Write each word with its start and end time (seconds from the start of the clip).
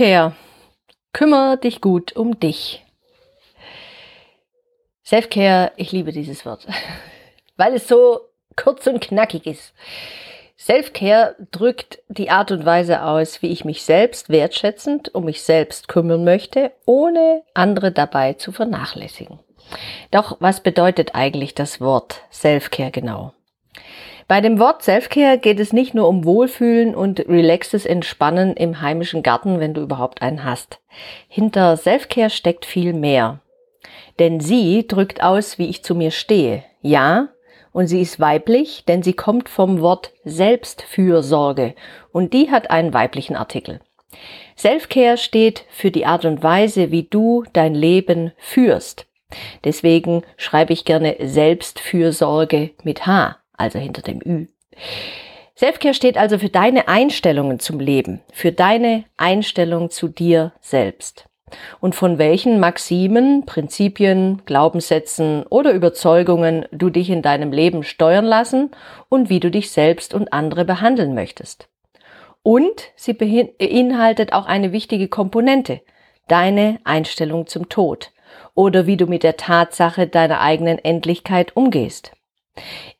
Selfcare. 0.00 0.32
Kümmere 1.12 1.58
dich 1.58 1.82
gut 1.82 2.16
um 2.16 2.40
dich. 2.40 2.82
Selfcare, 5.02 5.72
ich 5.76 5.92
liebe 5.92 6.10
dieses 6.10 6.46
Wort, 6.46 6.66
weil 7.58 7.74
es 7.74 7.86
so 7.86 8.20
kurz 8.56 8.86
und 8.86 9.02
knackig 9.02 9.46
ist. 9.46 9.74
Selfcare 10.56 11.36
drückt 11.50 11.98
die 12.08 12.30
Art 12.30 12.50
und 12.50 12.64
Weise 12.64 13.02
aus, 13.02 13.42
wie 13.42 13.48
ich 13.48 13.66
mich 13.66 13.82
selbst 13.82 14.30
wertschätzend 14.30 15.14
um 15.14 15.26
mich 15.26 15.42
selbst 15.42 15.86
kümmern 15.86 16.24
möchte, 16.24 16.72
ohne 16.86 17.42
andere 17.52 17.92
dabei 17.92 18.32
zu 18.32 18.52
vernachlässigen. 18.52 19.38
Doch 20.10 20.38
was 20.40 20.62
bedeutet 20.62 21.14
eigentlich 21.14 21.54
das 21.54 21.78
Wort 21.78 22.22
Selfcare 22.30 22.90
genau? 22.90 23.34
Bei 24.30 24.40
dem 24.40 24.60
Wort 24.60 24.84
Selfcare 24.84 25.38
geht 25.38 25.58
es 25.58 25.72
nicht 25.72 25.92
nur 25.92 26.06
um 26.06 26.24
Wohlfühlen 26.24 26.94
und 26.94 27.18
relaxes 27.28 27.84
Entspannen 27.84 28.54
im 28.54 28.80
heimischen 28.80 29.24
Garten, 29.24 29.58
wenn 29.58 29.74
du 29.74 29.80
überhaupt 29.80 30.22
einen 30.22 30.44
hast. 30.44 30.78
Hinter 31.26 31.76
Selfcare 31.76 32.30
steckt 32.30 32.64
viel 32.64 32.92
mehr. 32.92 33.40
Denn 34.20 34.38
sie 34.38 34.86
drückt 34.86 35.20
aus, 35.20 35.58
wie 35.58 35.68
ich 35.68 35.82
zu 35.82 35.96
mir 35.96 36.12
stehe. 36.12 36.62
Ja, 36.80 37.30
und 37.72 37.88
sie 37.88 38.00
ist 38.00 38.20
weiblich, 38.20 38.84
denn 38.86 39.02
sie 39.02 39.14
kommt 39.14 39.48
vom 39.48 39.80
Wort 39.80 40.12
Selbstfürsorge 40.24 41.74
und 42.12 42.32
die 42.32 42.52
hat 42.52 42.70
einen 42.70 42.94
weiblichen 42.94 43.34
Artikel. 43.34 43.80
Selfcare 44.54 45.16
steht 45.16 45.64
für 45.70 45.90
die 45.90 46.06
Art 46.06 46.24
und 46.24 46.40
Weise, 46.44 46.92
wie 46.92 47.02
du 47.02 47.42
dein 47.52 47.74
Leben 47.74 48.30
führst. 48.38 49.06
Deswegen 49.64 50.22
schreibe 50.36 50.72
ich 50.72 50.84
gerne 50.84 51.16
Selbstfürsorge 51.18 52.70
mit 52.84 53.08
H 53.08 53.39
also 53.60 53.78
hinter 53.78 54.02
dem 54.02 54.20
Ü. 54.24 54.46
Selfcare 55.54 55.94
steht 55.94 56.16
also 56.16 56.38
für 56.38 56.48
deine 56.48 56.88
Einstellungen 56.88 57.60
zum 57.60 57.80
Leben, 57.80 58.22
für 58.32 58.50
deine 58.50 59.04
Einstellung 59.18 59.90
zu 59.90 60.08
dir 60.08 60.52
selbst. 60.60 61.26
Und 61.80 61.94
von 61.94 62.18
welchen 62.18 62.60
Maximen, 62.60 63.44
Prinzipien, 63.44 64.40
Glaubenssätzen 64.46 65.44
oder 65.48 65.72
Überzeugungen 65.72 66.64
du 66.70 66.90
dich 66.90 67.10
in 67.10 67.22
deinem 67.22 67.52
Leben 67.52 67.82
steuern 67.82 68.24
lassen 68.24 68.70
und 69.08 69.28
wie 69.28 69.40
du 69.40 69.50
dich 69.50 69.70
selbst 69.70 70.14
und 70.14 70.32
andere 70.32 70.64
behandeln 70.64 71.14
möchtest. 71.14 71.68
Und 72.42 72.92
sie 72.96 73.12
beinhaltet 73.12 74.32
auch 74.32 74.46
eine 74.46 74.72
wichtige 74.72 75.08
Komponente, 75.08 75.82
deine 76.28 76.78
Einstellung 76.84 77.46
zum 77.46 77.68
Tod 77.68 78.12
oder 78.54 78.86
wie 78.86 78.96
du 78.96 79.06
mit 79.06 79.22
der 79.22 79.36
Tatsache 79.36 80.06
deiner 80.06 80.40
eigenen 80.40 80.78
Endlichkeit 80.78 81.54
umgehst. 81.56 82.12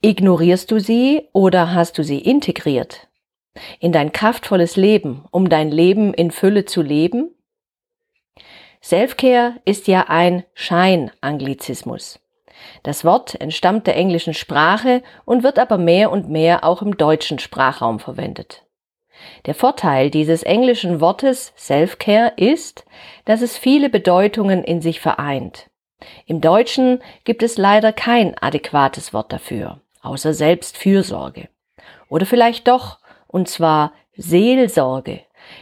Ignorierst 0.01 0.71
du 0.71 0.79
sie 0.81 1.29
oder 1.33 1.75
hast 1.75 1.99
du 1.99 2.05
sie 2.05 2.19
integriert 2.19 3.09
in 3.81 3.93
dein 3.93 4.13
kraftvolles 4.13 4.77
Leben, 4.77 5.25
um 5.31 5.49
dein 5.49 5.71
Leben 5.71 6.15
in 6.15 6.31
Fülle 6.31 6.65
zu 6.65 6.83
leben? 6.83 7.35
Selfcare 8.81 9.57
ist 9.65 9.89
ja 9.89 10.07
ein 10.09 10.45
Scheinanglizismus. 10.55 12.21
Das 12.83 13.05
Wort 13.05 13.41
entstammt 13.41 13.87
der 13.87 13.97
englischen 13.97 14.35
Sprache 14.35 15.03
und 15.25 15.43
wird 15.43 15.59
aber 15.59 15.79
mehr 15.79 16.11
und 16.11 16.29
mehr 16.29 16.65
auch 16.65 16.83
im 16.83 16.97
deutschen 16.97 17.39
Sprachraum 17.39 17.99
verwendet. 17.99 18.65
Der 19.47 19.55
Vorteil 19.55 20.11
dieses 20.11 20.43
englischen 20.43 21.01
Wortes 21.01 21.53
Selfcare 21.57 22.33
ist, 22.37 22.85
dass 23.27 23.43
es 23.43 23.59
viele 23.59 23.91
Bedeutungen 23.91 24.65
in 24.65 24.81
sich 24.81 25.01
vereint. 25.01 25.70
Im 26.27 26.41
Deutschen 26.41 27.01
gibt 27.25 27.43
es 27.43 27.59
leider 27.59 27.93
kein 27.93 28.37
adäquates 28.39 29.13
Wort 29.13 29.33
dafür, 29.33 29.81
außer 30.03 30.35
Selbstfürsorge. 30.35 31.49
Oder 32.09 32.27
vielleicht 32.27 32.69
doch, 32.69 32.99
und 33.27 33.49
zwar 33.49 33.93
Seelsorge. 34.17 35.21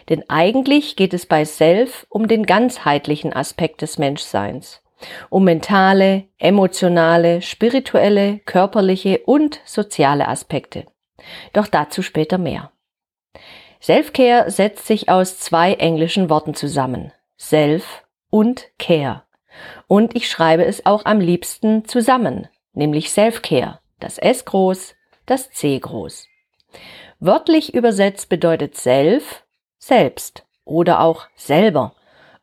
Denn 0.09 0.25
eigentlich 0.29 0.97
geht 0.97 1.15
es 1.15 1.27
bei 1.27 1.45
Self 1.45 2.07
um 2.09 2.29
den 2.29 2.47
ganzheitlichen 2.47 3.33
Aspekt 3.33 3.83
des 3.83 3.99
Menschseins. 3.99 4.83
Um 5.31 5.45
mentale, 5.45 6.25
emotionale, 6.39 7.41
spirituelle, 7.41 8.41
körperliche 8.41 9.21
und 9.27 9.61
soziale 9.65 10.27
Aspekte. 10.27 10.87
Doch 11.53 11.69
dazu 11.69 12.03
später 12.03 12.39
mehr. 12.39 12.73
Selfcare 13.81 14.51
setzt 14.51 14.87
sich 14.87 15.09
aus 15.09 15.39
zwei 15.39 15.75
englischen 15.75 16.31
Worten 16.31 16.55
zusammen. 16.55 17.13
Self 17.37 18.05
und 18.31 18.67
Care. 18.79 19.25
Und 19.89 20.15
ich 20.15 20.31
schreibe 20.31 20.65
es 20.65 20.87
auch 20.87 21.05
am 21.07 21.19
liebsten 21.19 21.85
zusammen, 21.87 22.47
nämlich 22.75 23.11
Self-Care, 23.11 23.81
das 23.99 24.19
S 24.19 24.45
groß, 24.45 24.95
das 25.27 25.51
C 25.51 25.79
groß. 25.79 26.29
Wörtlich 27.19 27.75
übersetzt 27.75 28.29
bedeutet 28.29 28.77
Self 28.77 29.45
selbst 29.79 30.45
oder 30.65 31.01
auch 31.01 31.27
selber 31.35 31.95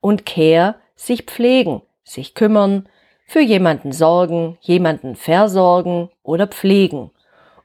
und 0.01 0.25
Care 0.25 0.75
sich 0.95 1.23
pflegen, 1.23 1.81
sich 2.03 2.33
kümmern, 2.33 2.89
für 3.27 3.41
jemanden 3.41 3.91
sorgen, 3.91 4.57
jemanden 4.61 5.15
versorgen 5.15 6.09
oder 6.23 6.47
pflegen. 6.47 7.11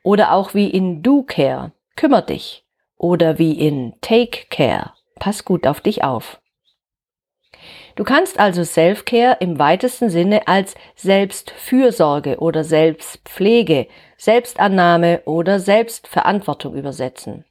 Oder 0.02 0.32
auch 0.32 0.54
wie 0.54 0.68
in 0.68 1.02
Do 1.02 1.22
Care, 1.22 1.72
kümmer 1.96 2.22
dich. 2.22 2.64
Oder 2.96 3.38
wie 3.38 3.52
in 3.52 3.94
Take 4.00 4.46
Care, 4.48 4.92
pass 5.18 5.44
gut 5.44 5.66
auf 5.66 5.80
dich 5.80 6.02
auf. 6.02 6.40
Du 8.00 8.04
kannst 8.04 8.40
also 8.40 8.64
Self-Care 8.64 9.36
im 9.40 9.58
weitesten 9.58 10.08
Sinne 10.08 10.48
als 10.48 10.74
Selbstfürsorge 10.96 12.38
oder 12.38 12.64
Selbstpflege, 12.64 13.88
Selbstannahme 14.16 15.20
oder 15.26 15.60
Selbstverantwortung 15.60 16.76
übersetzen. 16.76 17.44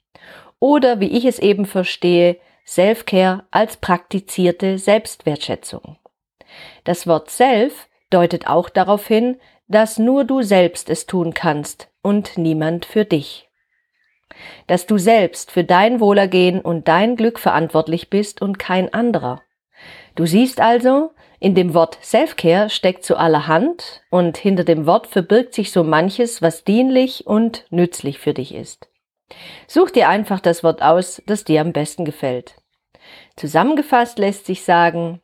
Oder 0.58 1.00
wie 1.00 1.16
ich 1.16 1.26
es 1.26 1.38
eben 1.38 1.68
verstehe, 1.68 2.38
Self-Care 2.66 3.44
als 3.52 3.78
praktizierte 3.78 4.80
Selbstwertschätzung. 4.80 5.98
Das 6.84 7.06
Wort 7.06 7.30
Self 7.30 7.88
deutet 8.10 8.48
auch 8.48 8.70
darauf 8.70 9.06
hin, 9.06 9.40
dass 9.68 10.00
nur 10.00 10.24
du 10.24 10.42
selbst 10.42 10.90
es 10.90 11.06
tun 11.06 11.36
kannst 11.36 11.90
und 12.02 12.40
niemand 12.40 12.88
für 12.88 13.06
dich. 13.06 13.48
Dass 14.66 14.88
du 14.88 14.98
selbst 14.98 15.52
für 15.52 15.64
dein 15.64 16.00
Wohlergehen 16.00 16.60
und 16.60 16.88
dein 16.88 17.16
Glück 17.18 17.38
verantwortlich 17.38 18.10
bist 18.10 18.42
und 18.42 18.58
kein 18.58 18.92
anderer. 18.92 19.44
Du 20.20 20.26
siehst 20.26 20.60
also, 20.60 21.12
in 21.40 21.56
dem 21.56 21.74
Wort 21.74 21.98
Selfcare 22.02 22.70
steckt 22.70 23.06
so 23.06 23.16
allerhand 23.16 24.02
und 24.10 24.36
hinter 24.36 24.66
dem 24.66 24.86
Wort 24.86 25.08
verbirgt 25.08 25.54
sich 25.54 25.72
so 25.72 25.82
manches, 25.86 26.42
was 26.42 26.66
dienlich 26.66 27.26
und 27.26 27.66
nützlich 27.70 28.20
für 28.20 28.34
dich 28.34 28.54
ist. 28.54 28.90
Such 29.66 29.92
dir 29.92 30.10
einfach 30.10 30.42
das 30.42 30.62
Wort 30.62 30.82
aus, 30.82 31.22
das 31.26 31.46
dir 31.46 31.62
am 31.62 31.72
besten 31.72 32.04
gefällt. 32.04 32.56
Zusammengefasst 33.38 34.20
lässt 34.20 34.46
sich 34.46 34.66
sagen, 34.66 35.22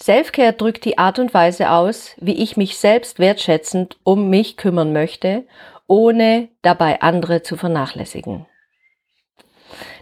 Selfcare 0.00 0.52
drückt 0.52 0.84
die 0.84 0.98
Art 0.98 1.18
und 1.18 1.34
Weise 1.34 1.72
aus, 1.72 2.14
wie 2.18 2.40
ich 2.40 2.56
mich 2.56 2.78
selbst 2.78 3.18
wertschätzend 3.18 3.96
um 4.04 4.30
mich 4.30 4.56
kümmern 4.56 4.92
möchte, 4.92 5.48
ohne 5.88 6.48
dabei 6.62 7.00
andere 7.00 7.42
zu 7.42 7.56
vernachlässigen. 7.56 8.46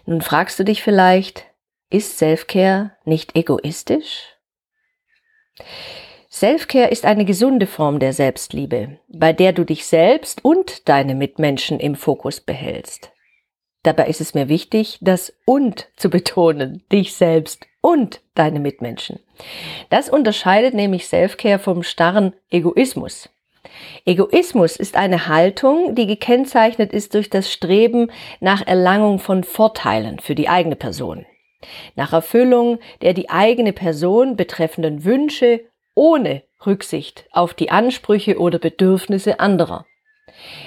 Nun 0.05 0.21
fragst 0.21 0.59
du 0.59 0.65
dich 0.65 0.83
vielleicht, 0.83 1.50
ist 1.91 2.19
Selfcare 2.19 2.93
nicht 3.05 3.37
egoistisch? 3.37 4.37
Selfcare 6.29 6.89
ist 6.89 7.05
eine 7.05 7.25
gesunde 7.25 7.67
Form 7.67 7.99
der 7.99 8.13
Selbstliebe, 8.13 8.99
bei 9.09 9.33
der 9.33 9.53
du 9.53 9.65
dich 9.65 9.85
selbst 9.85 10.45
und 10.45 10.89
deine 10.89 11.17
Mitmenschen 11.17 11.81
im 11.81 11.97
Fokus 11.97 12.41
behältst. 12.41 13.11
Dabei 13.83 14.07
ist 14.07 14.21
es 14.21 14.35
mir 14.35 14.49
wichtig, 14.49 14.99
das 15.01 15.33
und 15.45 15.89
zu 15.97 16.09
betonen, 16.09 16.85
dich 16.93 17.15
selbst 17.15 17.67
und 17.81 18.21
deine 18.35 18.61
Mitmenschen. 18.61 19.19
Das 19.89 20.09
unterscheidet 20.09 20.75
nämlich 20.75 21.09
Selfcare 21.09 21.59
vom 21.59 21.83
starren 21.83 22.35
Egoismus. 22.51 23.29
Egoismus 24.05 24.77
ist 24.77 24.97
eine 24.97 25.27
Haltung, 25.27 25.95
die 25.95 26.07
gekennzeichnet 26.07 26.93
ist 26.93 27.15
durch 27.15 27.31
das 27.31 27.51
Streben 27.51 28.13
nach 28.39 28.65
Erlangung 28.67 29.19
von 29.19 29.43
Vorteilen 29.43 30.21
für 30.21 30.35
die 30.35 30.49
eigene 30.49 30.77
Person 30.77 31.27
nach 31.97 32.13
Erfüllung 32.13 32.79
der 33.03 33.13
die 33.15 33.31
eigene 33.31 33.73
Person 33.73 34.37
betreffenden 34.37 35.05
Wünsche 35.05 35.61
ohne 35.95 36.43
Rücksicht 36.67 37.27
auf 37.33 37.55
die 37.55 37.71
Ansprüche 37.71 38.39
oder 38.39 38.59
Bedürfnisse 38.59 39.41
anderer. 39.41 39.87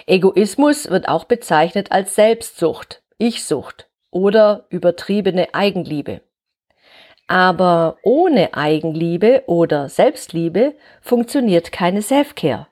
Egoismus 0.06 0.90
wird 0.90 1.08
auch 1.08 1.26
bezeichnet 1.26 1.92
als 1.92 2.16
Selbstsucht, 2.16 3.02
Ichsucht 3.18 3.90
oder 4.12 4.66
übertriebene 4.70 5.54
Eigenliebe. 5.54 6.22
Aber 7.28 7.98
ohne 8.04 8.54
Eigenliebe 8.54 9.44
oder 9.48 9.90
Selbstliebe 9.90 10.76
funktioniert 11.02 11.72
keine 11.72 12.02
Selfcare. 12.02 12.68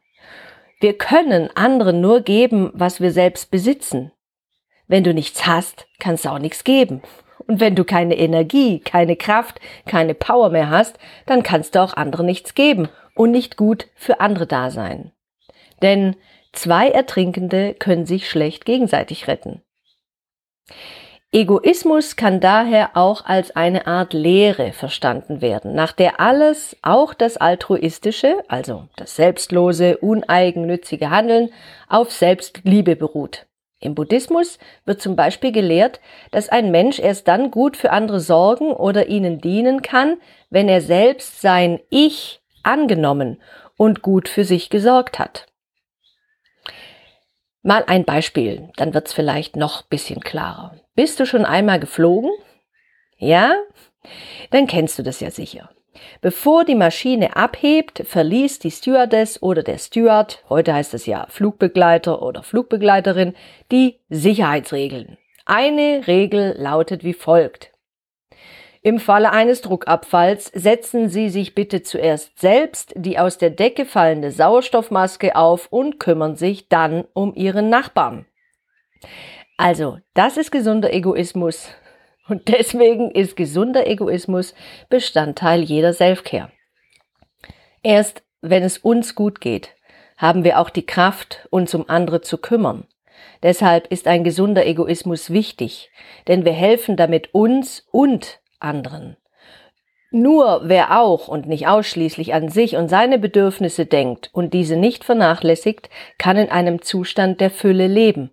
Wir 0.82 0.98
können 0.98 1.50
anderen 1.56 2.02
nur 2.02 2.22
geben, 2.22 2.72
was 2.74 3.00
wir 3.00 3.12
selbst 3.12 3.50
besitzen. 3.50 4.12
Wenn 4.88 5.04
du 5.04 5.14
nichts 5.14 5.46
hast, 5.46 5.88
kannst 6.00 6.26
du 6.26 6.30
auch 6.30 6.40
nichts 6.40 6.64
geben. 6.64 7.02
Und 7.48 7.60
wenn 7.60 7.76
du 7.76 7.84
keine 7.84 8.18
Energie, 8.18 8.80
keine 8.80 9.16
Kraft, 9.16 9.60
keine 9.86 10.14
Power 10.14 10.50
mehr 10.50 10.70
hast, 10.70 10.98
dann 11.26 11.44
kannst 11.44 11.76
du 11.76 11.82
auch 11.82 11.94
anderen 11.94 12.26
nichts 12.26 12.54
geben 12.54 12.90
und 13.16 13.32
nicht 13.32 13.58
gut 13.58 13.88
für 13.96 14.20
andere 14.20 14.48
da 14.48 14.70
sein. 14.70 15.12
Denn 15.82 16.16
zwei 16.54 16.90
Ertrinkende 16.90 17.74
können 17.74 18.06
sich 18.06 18.30
schlecht 18.30 18.66
gegenseitig 18.66 19.28
retten. 19.28 19.62
Egoismus 21.34 22.18
kann 22.18 22.42
daher 22.42 22.98
auch 22.98 23.24
als 23.24 23.56
eine 23.56 23.88
Art 23.88 24.12
Lehre 24.12 24.74
verstanden 24.74 25.40
werden, 25.40 25.74
nach 25.74 25.94
der 25.94 26.20
alles, 26.20 26.76
auch 26.82 27.14
das 27.14 27.38
altruistische, 27.38 28.44
also 28.50 28.90
das 28.98 29.16
selbstlose, 29.16 29.98
uneigennützige 30.00 31.10
Handeln, 31.10 31.50
auf 31.88 32.12
Selbstliebe 32.12 32.98
beruht. 32.98 33.46
Im 33.82 33.96
Buddhismus 33.96 34.60
wird 34.86 35.02
zum 35.02 35.16
Beispiel 35.16 35.52
gelehrt, 35.52 36.00
dass 36.30 36.50
ein 36.50 36.70
Mensch 36.70 37.00
erst 37.00 37.28
dann 37.28 37.50
gut 37.50 37.76
für 37.76 37.92
andere 37.92 38.20
sorgen 38.20 38.72
oder 38.72 39.08
ihnen 39.08 39.42
dienen 39.42 39.82
kann, 39.82 40.18
wenn 40.52 40.70
er 40.70 40.82
selbst 40.82 41.42
sein 41.42 41.80
Ich 41.90 42.42
angenommen 42.62 43.42
und 43.78 44.04
gut 44.04 44.30
für 44.30 44.46
sich 44.46 44.70
gesorgt 44.70 45.18
hat. 45.18 45.48
Mal 47.64 47.84
ein 47.88 48.06
Beispiel, 48.06 48.70
dann 48.78 48.94
wird's 48.94 49.14
vielleicht 49.14 49.56
noch 49.56 49.82
bisschen 49.82 50.22
klarer. 50.22 50.80
Bist 50.96 51.20
du 51.20 51.26
schon 51.26 51.46
einmal 51.46 51.80
geflogen? 51.80 52.32
Ja? 53.18 53.56
Dann 54.52 54.68
kennst 54.68 55.00
du 55.00 55.04
das 55.04 55.20
ja 55.20 55.32
sicher. 55.32 55.72
Bevor 56.22 56.64
die 56.66 56.76
Maschine 56.76 57.36
abhebt, 57.36 58.04
verließ 58.06 58.60
die 58.60 58.72
Stewardess 58.72 59.42
oder 59.42 59.64
der 59.64 59.78
Steward, 59.78 60.44
heute 60.50 60.74
heißt 60.74 60.94
es 60.94 61.06
ja 61.06 61.28
Flugbegleiter 61.30 62.22
oder 62.22 62.44
Flugbegleiterin, 62.44 63.34
die 63.72 64.00
Sicherheitsregeln. 64.10 65.18
Eine 65.46 66.08
Regel 66.08 66.56
lautet 66.58 67.04
wie 67.04 67.14
folgt. 67.14 67.72
Im 68.84 69.00
Falle 69.00 69.32
eines 69.32 69.62
Druckabfalls 69.62 70.48
setzen 70.56 71.08
Sie 71.10 71.30
sich 71.30 71.54
bitte 71.54 71.84
zuerst 71.84 72.40
selbst 72.40 72.94
die 72.96 73.20
aus 73.20 73.38
der 73.38 73.52
Decke 73.52 73.86
fallende 73.86 74.32
Sauerstoffmaske 74.32 75.36
auf 75.36 75.68
und 75.72 76.00
kümmern 76.00 76.36
sich 76.36 76.68
dann 76.68 77.06
um 77.14 77.36
Ihren 77.36 77.70
Nachbarn. 77.70 78.26
Also, 79.58 80.00
das 80.16 80.38
ist 80.38 80.52
gesunder 80.52 80.92
Egoismus. 80.92 81.70
Und 82.32 82.48
deswegen 82.48 83.12
ist 83.12 83.36
gesunder 83.36 83.86
Egoismus 83.88 84.56
Bestandteil 84.88 85.64
jeder 85.64 85.92
Selfcare. 85.92 86.50
Erst 87.84 88.24
wenn 88.40 88.64
es 88.64 88.78
uns 88.78 89.16
gut 89.16 89.42
geht, 89.42 89.76
haben 90.16 90.46
wir 90.46 90.58
auch 90.58 90.70
die 90.70 90.86
Kraft, 90.86 91.46
uns 91.50 91.76
um 91.76 91.90
andere 91.90 92.22
zu 92.22 92.38
kümmern. 92.38 92.86
Deshalb 93.44 93.88
ist 93.88 94.08
ein 94.08 94.24
gesunder 94.24 94.66
Egoismus 94.66 95.32
wichtig, 95.32 95.92
denn 96.30 96.46
wir 96.46 96.54
helfen 96.54 96.96
damit 96.96 97.34
uns 97.34 97.86
und 97.92 98.40
anderen. 98.62 99.18
Nur 100.12 100.62
wer 100.64 101.02
auch 101.02 101.28
und 101.28 101.48
nicht 101.48 101.68
ausschließlich 101.68 102.34
an 102.34 102.48
sich 102.48 102.78
und 102.78 102.88
seine 102.88 103.20
Bedürfnisse 103.20 103.86
denkt 103.86 104.30
und 104.32 104.54
diese 104.54 104.78
nicht 104.78 105.04
vernachlässigt, 105.04 105.90
kann 106.18 106.38
in 106.38 106.50
einem 106.50 106.82
Zustand 106.82 107.42
der 107.42 107.52
Fülle 107.52 107.88
leben. 107.88 108.32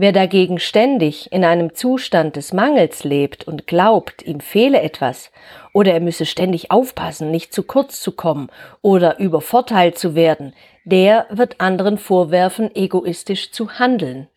Wer 0.00 0.12
dagegen 0.12 0.58
ständig 0.58 1.30
in 1.30 1.44
einem 1.44 1.74
Zustand 1.74 2.36
des 2.36 2.54
Mangels 2.54 3.04
lebt 3.04 3.46
und 3.46 3.66
glaubt, 3.66 4.22
ihm 4.22 4.40
fehle 4.40 4.80
etwas, 4.80 5.30
oder 5.74 5.92
er 5.92 6.00
müsse 6.00 6.24
ständig 6.24 6.70
aufpassen, 6.70 7.30
nicht 7.30 7.52
zu 7.52 7.64
kurz 7.64 8.00
zu 8.00 8.12
kommen 8.12 8.48
oder 8.80 9.18
übervorteilt 9.18 9.98
zu 9.98 10.14
werden, 10.14 10.54
der 10.86 11.26
wird 11.28 11.60
anderen 11.60 11.98
vorwerfen, 11.98 12.74
egoistisch 12.74 13.52
zu 13.52 13.78
handeln. 13.78 14.28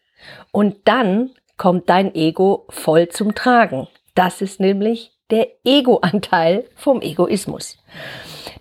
Und 0.51 0.75
dann 0.83 1.31
kommt 1.55 1.89
dein 1.89 2.13
Ego 2.13 2.65
voll 2.67 3.07
zum 3.07 3.33
Tragen. 3.33 3.87
Das 4.15 4.41
ist 4.41 4.59
nämlich 4.59 5.13
der 5.29 5.47
Ego-Anteil 5.63 6.65
vom 6.75 7.01
Egoismus. 7.01 7.77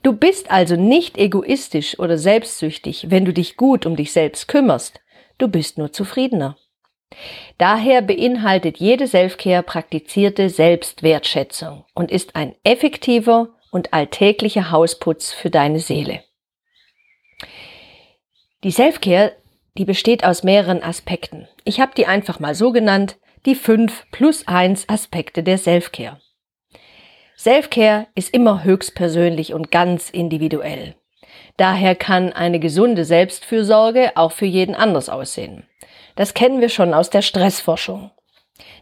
Du 0.04 0.12
bist 0.12 0.52
also 0.52 0.76
nicht 0.76 1.18
egoistisch 1.18 1.98
oder 1.98 2.16
selbstsüchtig, 2.16 3.10
wenn 3.10 3.24
du 3.24 3.32
dich 3.32 3.56
gut 3.56 3.86
um 3.86 3.96
dich 3.96 4.12
selbst 4.12 4.46
kümmerst. 4.46 5.00
Du 5.38 5.48
bist 5.48 5.78
nur 5.78 5.92
zufriedener. 5.92 6.56
Daher 7.58 8.02
beinhaltet 8.02 8.78
jede 8.78 9.06
Selfcare 9.06 9.62
praktizierte 9.62 10.48
Selbstwertschätzung 10.48 11.84
und 11.94 12.10
ist 12.10 12.36
ein 12.36 12.54
effektiver 12.64 13.48
und 13.70 13.92
alltäglicher 13.92 14.70
Hausputz 14.70 15.32
für 15.32 15.50
deine 15.50 15.80
Seele. 15.80 16.22
Die 18.64 18.70
Selfcare, 18.70 19.32
die 19.76 19.84
besteht 19.84 20.24
aus 20.24 20.42
mehreren 20.42 20.82
Aspekten. 20.82 21.48
Ich 21.64 21.80
habe 21.80 21.92
die 21.96 22.06
einfach 22.06 22.38
mal 22.38 22.54
so 22.54 22.70
genannt, 22.72 23.16
die 23.46 23.54
fünf 23.54 24.04
plus 24.12 24.46
eins 24.46 24.88
Aspekte 24.88 25.42
der 25.42 25.58
Selfcare. 25.58 26.20
Selfcare 27.36 28.06
ist 28.14 28.32
immer 28.32 28.62
höchstpersönlich 28.62 29.52
und 29.52 29.72
ganz 29.72 30.10
individuell. 30.10 30.94
Daher 31.56 31.94
kann 31.96 32.32
eine 32.32 32.60
gesunde 32.60 33.04
Selbstfürsorge 33.04 34.12
auch 34.14 34.32
für 34.32 34.46
jeden 34.46 34.74
anders 34.74 35.08
aussehen. 35.08 35.64
Das 36.16 36.34
kennen 36.34 36.60
wir 36.60 36.68
schon 36.68 36.94
aus 36.94 37.10
der 37.10 37.22
Stressforschung. 37.22 38.10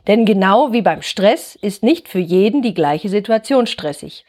Denn 0.06 0.24
genau 0.24 0.72
wie 0.72 0.82
beim 0.82 1.02
Stress 1.02 1.56
ist 1.56 1.82
nicht 1.82 2.08
für 2.08 2.18
jeden 2.18 2.62
die 2.62 2.74
gleiche 2.74 3.08
Situation 3.08 3.66
stressig. 3.66 4.24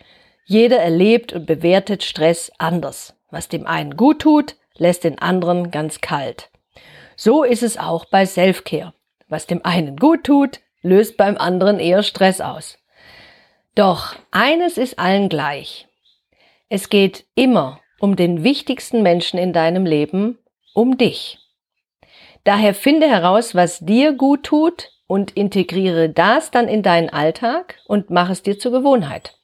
Jeder 0.45 0.79
erlebt 0.79 1.33
und 1.33 1.45
bewertet 1.45 2.03
Stress 2.03 2.51
anders. 2.57 3.15
Was 3.29 3.47
dem 3.47 3.65
einen 3.65 3.95
gut 3.95 4.19
tut, 4.19 4.55
lässt 4.77 5.03
den 5.03 5.19
anderen 5.19 5.71
ganz 5.71 6.01
kalt. 6.01 6.49
So 7.15 7.43
ist 7.43 7.63
es 7.63 7.77
auch 7.77 8.05
bei 8.05 8.25
Selfcare. 8.25 8.93
Was 9.27 9.47
dem 9.47 9.63
einen 9.63 9.95
gut 9.95 10.25
tut, 10.25 10.59
löst 10.81 11.17
beim 11.17 11.37
anderen 11.37 11.79
eher 11.79 12.03
Stress 12.03 12.41
aus. 12.41 12.77
Doch 13.75 14.15
eines 14.31 14.77
ist 14.77 14.99
allen 14.99 15.29
gleich. 15.29 15.87
Es 16.67 16.89
geht 16.89 17.25
immer 17.35 17.79
um 17.99 18.15
den 18.15 18.43
wichtigsten 18.43 19.03
Menschen 19.03 19.37
in 19.37 19.53
deinem 19.53 19.85
Leben, 19.85 20.39
um 20.73 20.97
dich. 20.97 21.40
Daher 22.43 22.73
finde 22.73 23.07
heraus, 23.07 23.53
was 23.53 23.79
dir 23.79 24.13
gut 24.13 24.43
tut 24.43 24.89
und 25.07 25.31
integriere 25.31 26.09
das 26.09 26.51
dann 26.51 26.67
in 26.67 26.83
deinen 26.83 27.09
Alltag 27.09 27.75
und 27.85 28.09
mach 28.09 28.29
es 28.29 28.43
dir 28.43 28.57
zur 28.57 28.71
Gewohnheit. 28.71 29.37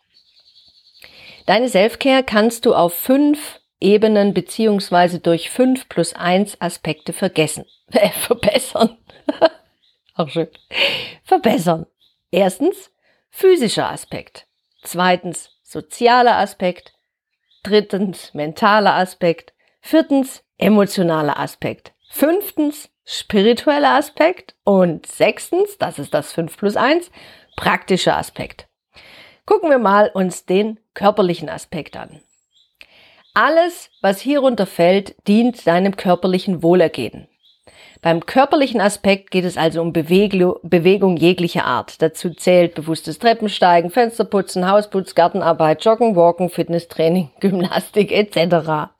Deine 1.46 1.70
Selfcare 1.70 2.24
kannst 2.24 2.66
du 2.66 2.74
auf 2.74 2.94
fünf 2.94 3.60
Ebenen 3.80 4.34
beziehungsweise 4.34 5.20
durch 5.20 5.50
fünf 5.50 5.88
plus 5.88 6.14
eins 6.14 6.60
Aspekte 6.60 7.14
vergessen, 7.14 7.66
äh, 7.92 8.10
verbessern. 8.10 8.98
Auch 10.16 10.30
schön. 10.30 10.48
Verbessern. 11.24 11.86
Erstens, 12.32 12.92
physischer 13.30 13.90
Aspekt. 13.90 14.48
Zweitens 14.84 15.52
sozialer 15.64 16.38
Aspekt. 16.38 16.94
Drittens 17.64 18.34
mentaler 18.34 18.96
Aspekt. 18.96 19.54
Viertens 19.82 20.44
emotionaler 20.58 21.40
Aspekt. 21.40 21.94
Fünftens 22.10 22.90
spiritueller 23.06 23.96
Aspekt. 23.96 24.56
Und 24.64 25.06
sechstens, 25.06 25.78
das 25.78 26.00
ist 26.00 26.14
das 26.14 26.32
5 26.34 26.58
plus 26.58 26.76
1, 26.76 27.12
praktischer 27.56 28.18
Aspekt. 28.18 28.68
Gucken 29.46 29.70
wir 29.70 29.80
mal 29.80 30.12
uns 30.14 30.46
den 30.46 30.80
körperlichen 30.94 31.50
Aspekt 31.50 31.96
an. 31.96 32.22
Alles, 33.34 33.90
was 34.02 34.20
hierunter 34.20 34.66
fällt, 34.66 35.16
dient 35.28 35.68
deinem 35.68 35.96
körperlichen 35.96 36.64
Wohlergehen. 36.64 37.28
Beim 38.02 38.26
körperlichen 38.26 38.82
Aspekt 38.82 39.32
geht 39.32 39.46
es 39.46 39.58
also 39.58 39.82
um 39.82 39.94
Bewegung 39.94 41.18
jeglicher 41.18 41.66
Art. 41.66 42.02
Dazu 42.02 42.32
zählt 42.32 42.76
bewusstes 42.76 43.20
Treppensteigen, 43.20 43.90
Fensterputzen, 43.90 44.70
Hausputz, 44.70 45.16
Gartenarbeit, 45.16 45.84
Joggen, 45.84 46.16
Walken, 46.16 46.50
Fitnesstraining, 46.50 47.32
Gymnastik 47.40 48.12
etc. 48.12 48.92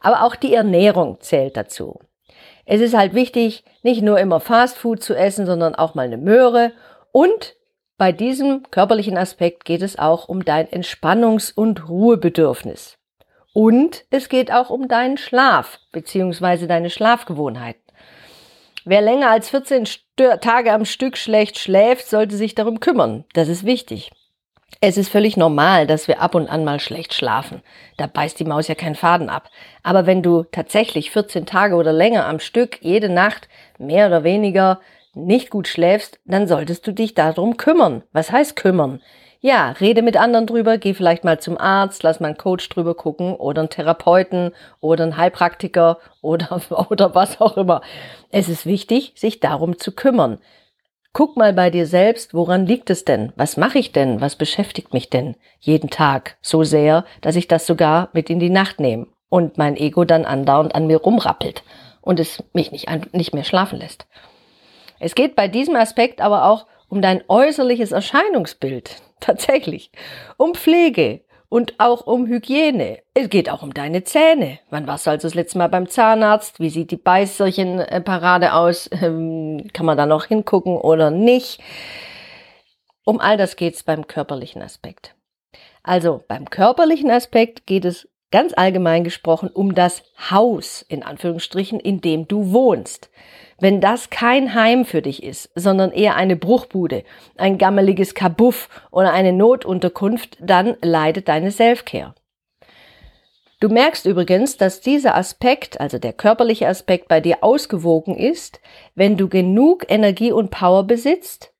Aber 0.00 0.22
auch 0.24 0.36
die 0.36 0.54
Ernährung 0.54 1.18
zählt 1.20 1.56
dazu. 1.56 2.00
Es 2.72 2.80
ist 2.80 2.94
halt 2.94 3.14
wichtig, 3.14 3.64
nicht 3.82 4.00
nur 4.00 4.20
immer 4.20 4.38
Fastfood 4.38 5.02
zu 5.02 5.16
essen, 5.16 5.44
sondern 5.44 5.74
auch 5.74 5.96
mal 5.96 6.04
eine 6.04 6.18
Möhre. 6.18 6.70
Und 7.10 7.56
bei 7.98 8.12
diesem 8.12 8.62
körperlichen 8.70 9.18
Aspekt 9.18 9.64
geht 9.64 9.82
es 9.82 9.98
auch 9.98 10.28
um 10.28 10.44
dein 10.44 10.68
Entspannungs- 10.68 11.52
und 11.52 11.88
Ruhebedürfnis. 11.88 12.96
Und 13.52 14.04
es 14.10 14.28
geht 14.28 14.52
auch 14.52 14.70
um 14.70 14.86
deinen 14.86 15.16
Schlaf 15.16 15.80
bzw. 15.90 16.68
deine 16.68 16.90
Schlafgewohnheiten. 16.90 17.82
Wer 18.84 19.00
länger 19.00 19.30
als 19.30 19.50
14 19.50 19.88
Tage 20.40 20.72
am 20.72 20.84
Stück 20.84 21.16
schlecht 21.16 21.58
schläft, 21.58 22.06
sollte 22.06 22.36
sich 22.36 22.54
darum 22.54 22.78
kümmern. 22.78 23.24
Das 23.32 23.48
ist 23.48 23.66
wichtig. 23.66 24.12
Es 24.80 24.96
ist 24.96 25.10
völlig 25.10 25.36
normal, 25.36 25.86
dass 25.86 26.08
wir 26.08 26.22
ab 26.22 26.34
und 26.34 26.48
an 26.48 26.64
mal 26.64 26.80
schlecht 26.80 27.12
schlafen. 27.12 27.62
Da 27.96 28.06
beißt 28.06 28.38
die 28.40 28.44
Maus 28.44 28.68
ja 28.68 28.74
keinen 28.74 28.94
Faden 28.94 29.28
ab. 29.28 29.50
Aber 29.82 30.06
wenn 30.06 30.22
du 30.22 30.44
tatsächlich 30.44 31.10
14 31.10 31.44
Tage 31.44 31.74
oder 31.74 31.92
länger 31.92 32.26
am 32.26 32.40
Stück 32.40 32.78
jede 32.80 33.08
Nacht 33.08 33.48
mehr 33.78 34.06
oder 34.06 34.24
weniger 34.24 34.80
nicht 35.14 35.50
gut 35.50 35.68
schläfst, 35.68 36.18
dann 36.24 36.46
solltest 36.46 36.86
du 36.86 36.92
dich 36.92 37.14
darum 37.14 37.56
kümmern. 37.56 38.04
Was 38.12 38.30
heißt 38.30 38.56
kümmern? 38.56 39.02
Ja, 39.42 39.70
rede 39.80 40.02
mit 40.02 40.18
anderen 40.18 40.46
drüber, 40.46 40.76
geh 40.76 40.92
vielleicht 40.92 41.24
mal 41.24 41.40
zum 41.40 41.56
Arzt, 41.56 42.02
lass 42.02 42.20
mal 42.20 42.28
einen 42.28 42.36
Coach 42.36 42.68
drüber 42.68 42.94
gucken 42.94 43.34
oder 43.34 43.62
einen 43.62 43.70
Therapeuten 43.70 44.52
oder 44.80 45.04
einen 45.04 45.16
Heilpraktiker 45.16 45.98
oder, 46.20 46.60
oder 46.90 47.14
was 47.14 47.40
auch 47.40 47.56
immer. 47.56 47.80
Es 48.30 48.48
ist 48.48 48.66
wichtig, 48.66 49.12
sich 49.16 49.40
darum 49.40 49.78
zu 49.78 49.92
kümmern. 49.92 50.38
Guck 51.12 51.36
mal 51.36 51.52
bei 51.52 51.70
dir 51.70 51.86
selbst, 51.86 52.34
woran 52.34 52.66
liegt 52.66 52.88
es 52.88 53.04
denn? 53.04 53.32
Was 53.34 53.56
mache 53.56 53.78
ich 53.78 53.90
denn? 53.90 54.20
Was 54.20 54.36
beschäftigt 54.36 54.92
mich 54.92 55.10
denn 55.10 55.34
jeden 55.58 55.90
Tag 55.90 56.36
so 56.40 56.62
sehr, 56.62 57.04
dass 57.20 57.34
ich 57.34 57.48
das 57.48 57.66
sogar 57.66 58.10
mit 58.12 58.30
in 58.30 58.38
die 58.38 58.50
Nacht 58.50 58.78
nehme 58.78 59.08
und 59.28 59.58
mein 59.58 59.76
Ego 59.76 60.04
dann 60.04 60.24
andauernd 60.24 60.74
an 60.74 60.86
mir 60.86 60.98
rumrappelt 60.98 61.64
und 62.00 62.20
es 62.20 62.44
mich 62.52 62.70
nicht, 62.70 62.88
nicht 63.12 63.34
mehr 63.34 63.42
schlafen 63.42 63.80
lässt. 63.80 64.06
Es 65.00 65.16
geht 65.16 65.34
bei 65.34 65.48
diesem 65.48 65.74
Aspekt 65.74 66.20
aber 66.20 66.44
auch 66.44 66.66
um 66.88 67.02
dein 67.02 67.24
äußerliches 67.26 67.90
Erscheinungsbild, 67.90 69.02
tatsächlich, 69.20 69.90
um 70.36 70.54
Pflege, 70.54 71.22
und 71.50 71.74
auch 71.78 72.06
um 72.06 72.26
Hygiene. 72.26 73.00
Es 73.12 73.28
geht 73.28 73.50
auch 73.50 73.62
um 73.62 73.74
deine 73.74 74.04
Zähne. 74.04 74.60
Wann 74.70 74.86
warst 74.86 75.06
du 75.06 75.10
also 75.10 75.26
das 75.26 75.34
letzte 75.34 75.58
Mal 75.58 75.68
beim 75.68 75.88
Zahnarzt? 75.88 76.60
Wie 76.60 76.70
sieht 76.70 76.92
die 76.92 76.96
Beißerchenparade 76.96 78.54
aus? 78.54 78.88
Ähm, 78.92 79.68
kann 79.72 79.86
man 79.86 79.98
da 79.98 80.06
noch 80.06 80.26
hingucken 80.26 80.76
oder 80.76 81.10
nicht? 81.10 81.60
Um 83.04 83.18
all 83.20 83.36
das 83.36 83.56
geht's 83.56 83.82
beim 83.82 84.06
körperlichen 84.06 84.62
Aspekt. 84.62 85.16
Also 85.82 86.22
beim 86.28 86.48
körperlichen 86.48 87.10
Aspekt 87.10 87.66
geht 87.66 87.84
es 87.84 88.08
ganz 88.30 88.52
allgemein 88.56 89.04
gesprochen 89.04 89.50
um 89.52 89.74
das 89.74 90.02
Haus, 90.30 90.84
in 90.88 91.02
Anführungsstrichen, 91.02 91.80
in 91.80 92.00
dem 92.00 92.28
du 92.28 92.52
wohnst. 92.52 93.10
Wenn 93.58 93.80
das 93.80 94.08
kein 94.08 94.54
Heim 94.54 94.84
für 94.84 95.02
dich 95.02 95.22
ist, 95.22 95.50
sondern 95.54 95.92
eher 95.92 96.16
eine 96.16 96.36
Bruchbude, 96.36 97.04
ein 97.36 97.58
gammeliges 97.58 98.14
Kabuff 98.14 98.68
oder 98.90 99.12
eine 99.12 99.32
Notunterkunft, 99.32 100.38
dann 100.40 100.76
leidet 100.80 101.28
deine 101.28 101.50
Selfcare. 101.50 102.14
Du 103.60 103.68
merkst 103.68 104.06
übrigens, 104.06 104.56
dass 104.56 104.80
dieser 104.80 105.14
Aspekt, 105.14 105.78
also 105.80 105.98
der 105.98 106.14
körperliche 106.14 106.66
Aspekt 106.66 107.08
bei 107.08 107.20
dir 107.20 107.44
ausgewogen 107.44 108.16
ist, 108.16 108.60
wenn 108.94 109.18
du 109.18 109.28
genug 109.28 109.84
Energie 109.90 110.32
und 110.32 110.50
Power 110.50 110.84
besitzt, 110.84 111.52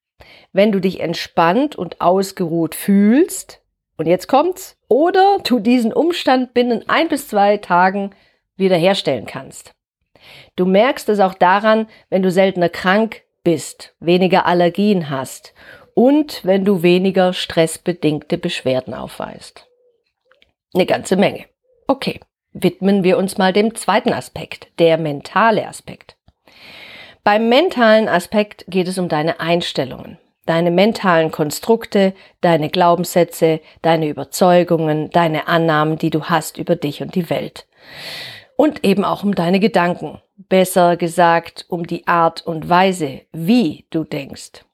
wenn 0.55 0.73
du 0.73 0.81
dich 0.81 1.01
entspannt 1.01 1.77
und 1.77 2.01
ausgeruht 2.01 2.75
fühlst, 2.75 3.60
und 4.01 4.07
jetzt 4.07 4.29
kommt's, 4.29 4.79
oder 4.89 5.41
du 5.45 5.59
diesen 5.59 5.93
Umstand 5.93 6.55
binnen 6.55 6.89
ein 6.89 7.09
bis 7.09 7.29
zwei 7.29 7.59
Tagen 7.59 8.13
wiederherstellen 8.57 9.27
kannst. 9.27 9.73
Du 10.57 10.65
merkst 10.65 11.07
es 11.11 11.21
auch 11.21 11.35
daran, 11.35 11.87
wenn 12.09 12.23
du 12.23 12.31
seltener 12.31 12.71
krank 12.71 13.25
bist, 13.45 13.95
weniger 14.01 14.47
Allergien 14.47 15.11
hast 15.11 15.53
und 15.93 16.43
wenn 16.47 16.65
du 16.65 16.83
weniger 16.83 17.35
stressbedingte 17.35 18.39
Beschwerden 18.39 18.95
aufweist. 18.95 19.69
Eine 20.73 20.87
ganze 20.87 21.17
Menge. 21.17 21.45
Okay, 21.87 22.21
widmen 22.55 23.05
wir 23.05 23.19
uns 23.19 23.37
mal 23.37 23.53
dem 23.53 23.75
zweiten 23.75 24.15
Aspekt, 24.15 24.69
der 24.79 24.97
mentale 24.97 25.69
Aspekt. 25.69 26.17
Beim 27.23 27.51
mentalen 27.51 28.09
Aspekt 28.09 28.65
geht 28.67 28.89
es 28.89 28.97
um 28.97 29.11
deine 29.11 29.41
Einstellungen, 29.41 30.17
deine 30.47 30.71
mentalen 30.71 31.31
Konstrukte, 31.31 32.15
deine 32.41 32.71
Glaubenssätze, 32.71 33.61
deine 33.83 34.09
Überzeugungen, 34.09 35.11
deine 35.11 35.49
Annahmen, 35.49 35.99
die 35.99 36.11
du 36.11 36.25
hast 36.25 36.59
über 36.59 36.77
dich 36.77 37.03
und 37.03 37.15
die 37.15 37.31
Welt 37.31 37.67
und 38.61 38.85
eben 38.85 39.07
auch 39.07 39.25
um 39.25 39.35
deine 39.35 39.59
Gedanken. 39.59 40.21
Besser 40.37 40.99
gesagt, 40.99 41.65
um 41.71 41.87
die 41.87 42.07
Art 42.07 42.47
und 42.47 42.69
Weise, 42.69 43.23
wie 43.33 43.87
du 43.89 44.05
denkst. 44.05 44.67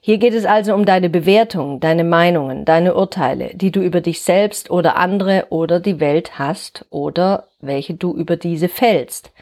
Hier 0.00 0.16
geht 0.16 0.32
es 0.32 0.46
also 0.46 0.72
um 0.72 0.86
deine 0.86 1.10
Bewertungen, 1.10 1.78
deine 1.78 2.04
Meinungen, 2.04 2.64
deine 2.64 2.94
Urteile, 2.94 3.50
die 3.52 3.70
du 3.70 3.82
über 3.82 4.00
dich 4.00 4.22
selbst 4.22 4.70
oder 4.70 4.96
andere 4.96 5.48
oder 5.50 5.80
die 5.80 6.00
Welt 6.00 6.38
hast 6.38 6.86
oder 6.88 7.48
welche 7.60 7.92
du 7.92 8.14
über 8.14 8.36
diese 8.36 8.70
fällst. 8.70 9.32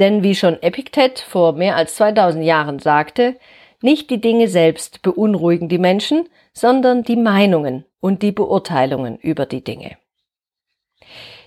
Denn 0.00 0.22
wie 0.22 0.34
schon 0.34 0.62
Epiktet 0.62 1.18
vor 1.18 1.54
mehr 1.54 1.76
als 1.76 1.94
2000 1.94 2.44
Jahren 2.44 2.78
sagte, 2.78 3.36
nicht 3.84 4.10
die 4.10 4.20
Dinge 4.20 4.48
selbst 4.48 5.02
beunruhigen 5.02 5.68
die 5.68 5.78
Menschen, 5.78 6.28
sondern 6.52 7.02
die 7.02 7.16
Meinungen 7.16 7.84
und 8.00 8.22
die 8.22 8.32
Beurteilungen 8.32 9.18
über 9.18 9.46
die 9.46 9.62
Dinge. 9.62 9.96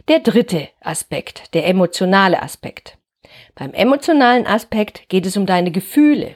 Der 0.07 0.19
dritte 0.19 0.69
Aspekt, 0.79 1.53
der 1.53 1.67
emotionale 1.67 2.41
Aspekt. 2.41 2.97
Beim 3.55 3.73
emotionalen 3.73 4.45
Aspekt 4.45 5.09
geht 5.09 5.25
es 5.25 5.35
um 5.35 5.45
deine 5.45 5.71
Gefühle 5.71 6.35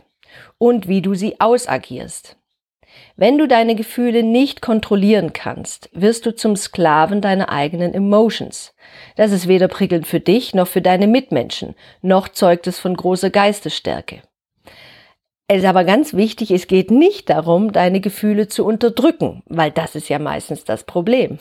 und 0.57 0.87
wie 0.87 1.01
du 1.01 1.13
sie 1.13 1.39
ausagierst. 1.39 2.35
Wenn 3.15 3.37
du 3.37 3.47
deine 3.47 3.75
Gefühle 3.75 4.23
nicht 4.23 4.61
kontrollieren 4.61 5.33
kannst, 5.33 5.89
wirst 5.93 6.25
du 6.25 6.35
zum 6.35 6.55
Sklaven 6.55 7.21
deiner 7.21 7.49
eigenen 7.49 7.93
Emotions. 7.93 8.73
Das 9.15 9.31
ist 9.31 9.47
weder 9.47 9.67
prickelnd 9.67 10.07
für 10.07 10.19
dich 10.19 10.53
noch 10.53 10.67
für 10.67 10.81
deine 10.81 11.07
Mitmenschen, 11.07 11.75
noch 12.01 12.27
zeugt 12.27 12.67
es 12.67 12.79
von 12.79 12.95
großer 12.95 13.29
Geistesstärke. 13.29 14.23
Es 15.53 15.63
ist 15.63 15.65
aber 15.65 15.83
ganz 15.83 16.13
wichtig, 16.13 16.49
es 16.51 16.67
geht 16.67 16.91
nicht 16.91 17.29
darum, 17.29 17.73
deine 17.73 17.99
Gefühle 17.99 18.47
zu 18.47 18.65
unterdrücken, 18.65 19.43
weil 19.47 19.69
das 19.69 19.95
ist 19.95 20.07
ja 20.07 20.17
meistens 20.17 20.63
das 20.63 20.85
Problem, 20.85 21.39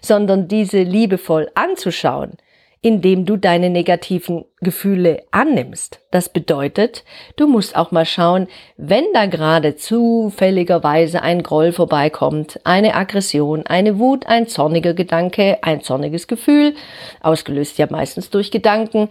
sondern 0.00 0.48
diese 0.48 0.82
liebevoll 0.82 1.48
anzuschauen, 1.54 2.32
indem 2.80 3.24
du 3.24 3.36
deine 3.36 3.70
negativen 3.70 4.46
Gefühle 4.62 5.22
annimmst. 5.30 6.00
Das 6.10 6.28
bedeutet, 6.28 7.04
du 7.36 7.46
musst 7.46 7.76
auch 7.76 7.92
mal 7.92 8.04
schauen, 8.04 8.48
wenn 8.76 9.04
da 9.14 9.26
gerade 9.26 9.76
zufälligerweise 9.76 11.22
ein 11.22 11.44
Groll 11.44 11.70
vorbeikommt, 11.70 12.58
eine 12.64 12.96
Aggression, 12.96 13.64
eine 13.64 14.00
Wut, 14.00 14.26
ein 14.26 14.48
zorniger 14.48 14.92
Gedanke, 14.92 15.58
ein 15.62 15.82
zorniges 15.82 16.26
Gefühl, 16.26 16.74
ausgelöst 17.20 17.78
ja 17.78 17.86
meistens 17.88 18.28
durch 18.28 18.50
Gedanken, 18.50 19.08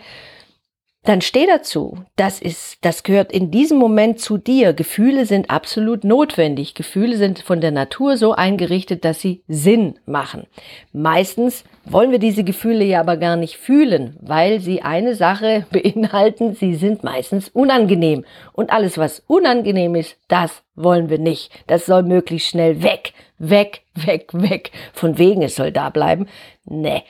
dann 1.04 1.22
steh 1.22 1.48
dazu. 1.48 1.98
Das 2.16 2.40
ist, 2.40 2.78
das 2.82 3.02
gehört 3.02 3.32
in 3.32 3.50
diesem 3.50 3.80
Moment 3.80 4.20
zu 4.20 4.38
dir. 4.38 4.74
Gefühle 4.74 5.26
sind 5.26 5.50
absolut 5.50 6.04
notwendig. 6.04 6.76
Gefühle 6.76 7.18
sind 7.18 7.40
von 7.40 7.60
der 7.60 7.72
Natur 7.72 8.18
so 8.18 8.34
eingerichtet, 8.34 9.04
dass 9.04 9.20
sie 9.20 9.44
Sinn 9.48 9.98
machen. 10.06 10.46
Meistens 10.94 11.64
wollen 11.86 12.12
wir 12.12 12.20
diese 12.20 12.44
Gefühle 12.44 12.86
ja 12.86 13.00
aber 13.00 13.18
gar 13.18 13.36
nicht 13.36 13.58
fühlen, 13.58 14.16
weil 14.22 14.60
sie 14.60 14.84
eine 14.84 15.16
Sache 15.16 15.66
beinhalten. 15.72 16.54
Sie 16.54 16.76
sind 16.76 17.04
meistens 17.04 17.50
unangenehm. 17.50 18.24
Und 18.54 18.70
alles, 18.72 19.00
was 19.00 19.24
unangenehm 19.26 19.96
ist, 19.96 20.18
das 20.28 20.62
wollen 20.76 21.10
wir 21.10 21.18
nicht. 21.20 21.52
Das 21.66 21.88
soll 21.88 22.04
möglichst 22.04 22.50
schnell 22.50 22.84
weg. 22.84 23.14
Weg, 23.40 23.82
weg, 23.96 24.28
weg. 24.34 24.72
Von 24.94 25.18
wegen, 25.18 25.42
es 25.42 25.56
soll 25.56 25.72
da 25.72 25.90
bleiben. 25.90 26.28
Nee. 26.66 27.02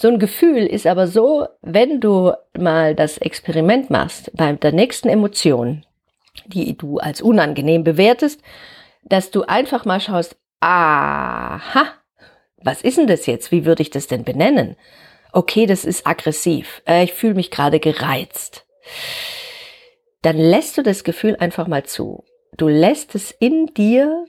So 0.00 0.08
ein 0.08 0.18
Gefühl 0.18 0.66
ist 0.66 0.86
aber 0.86 1.06
so, 1.06 1.46
wenn 1.60 2.00
du 2.00 2.32
mal 2.58 2.94
das 2.94 3.18
Experiment 3.18 3.90
machst 3.90 4.30
bei 4.34 4.50
der 4.50 4.72
nächsten 4.72 5.10
Emotion, 5.10 5.84
die 6.46 6.74
du 6.74 6.96
als 6.96 7.20
unangenehm 7.20 7.84
bewertest, 7.84 8.40
dass 9.02 9.30
du 9.30 9.42
einfach 9.42 9.84
mal 9.84 10.00
schaust, 10.00 10.38
aha, 10.60 11.92
was 12.56 12.80
ist 12.80 12.96
denn 12.96 13.08
das 13.08 13.26
jetzt? 13.26 13.52
Wie 13.52 13.66
würde 13.66 13.82
ich 13.82 13.90
das 13.90 14.06
denn 14.06 14.24
benennen? 14.24 14.76
Okay, 15.32 15.66
das 15.66 15.84
ist 15.84 16.06
aggressiv. 16.06 16.80
Äh, 16.86 17.04
ich 17.04 17.12
fühle 17.12 17.34
mich 17.34 17.50
gerade 17.50 17.78
gereizt. 17.78 18.64
Dann 20.22 20.38
lässt 20.38 20.78
du 20.78 20.82
das 20.82 21.04
Gefühl 21.04 21.36
einfach 21.36 21.66
mal 21.66 21.84
zu. 21.84 22.24
Du 22.56 22.68
lässt 22.68 23.14
es 23.14 23.32
in 23.32 23.66
dir 23.66 24.24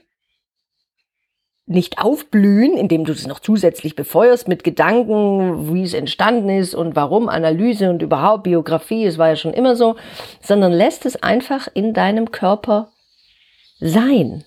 nicht 1.72 1.98
aufblühen, 1.98 2.76
indem 2.76 3.04
du 3.04 3.12
es 3.12 3.26
noch 3.26 3.40
zusätzlich 3.40 3.96
befeuerst 3.96 4.48
mit 4.48 4.64
Gedanken, 4.64 5.74
wie 5.74 5.82
es 5.82 5.94
entstanden 5.94 6.48
ist 6.48 6.74
und 6.74 6.96
warum, 6.96 7.28
Analyse 7.28 7.90
und 7.90 8.02
überhaupt 8.02 8.44
Biografie, 8.44 9.04
es 9.04 9.18
war 9.18 9.30
ja 9.30 9.36
schon 9.36 9.52
immer 9.52 9.76
so, 9.76 9.96
sondern 10.40 10.72
lässt 10.72 11.06
es 11.06 11.22
einfach 11.22 11.68
in 11.74 11.94
deinem 11.94 12.30
Körper 12.30 12.90
sein. 13.80 14.44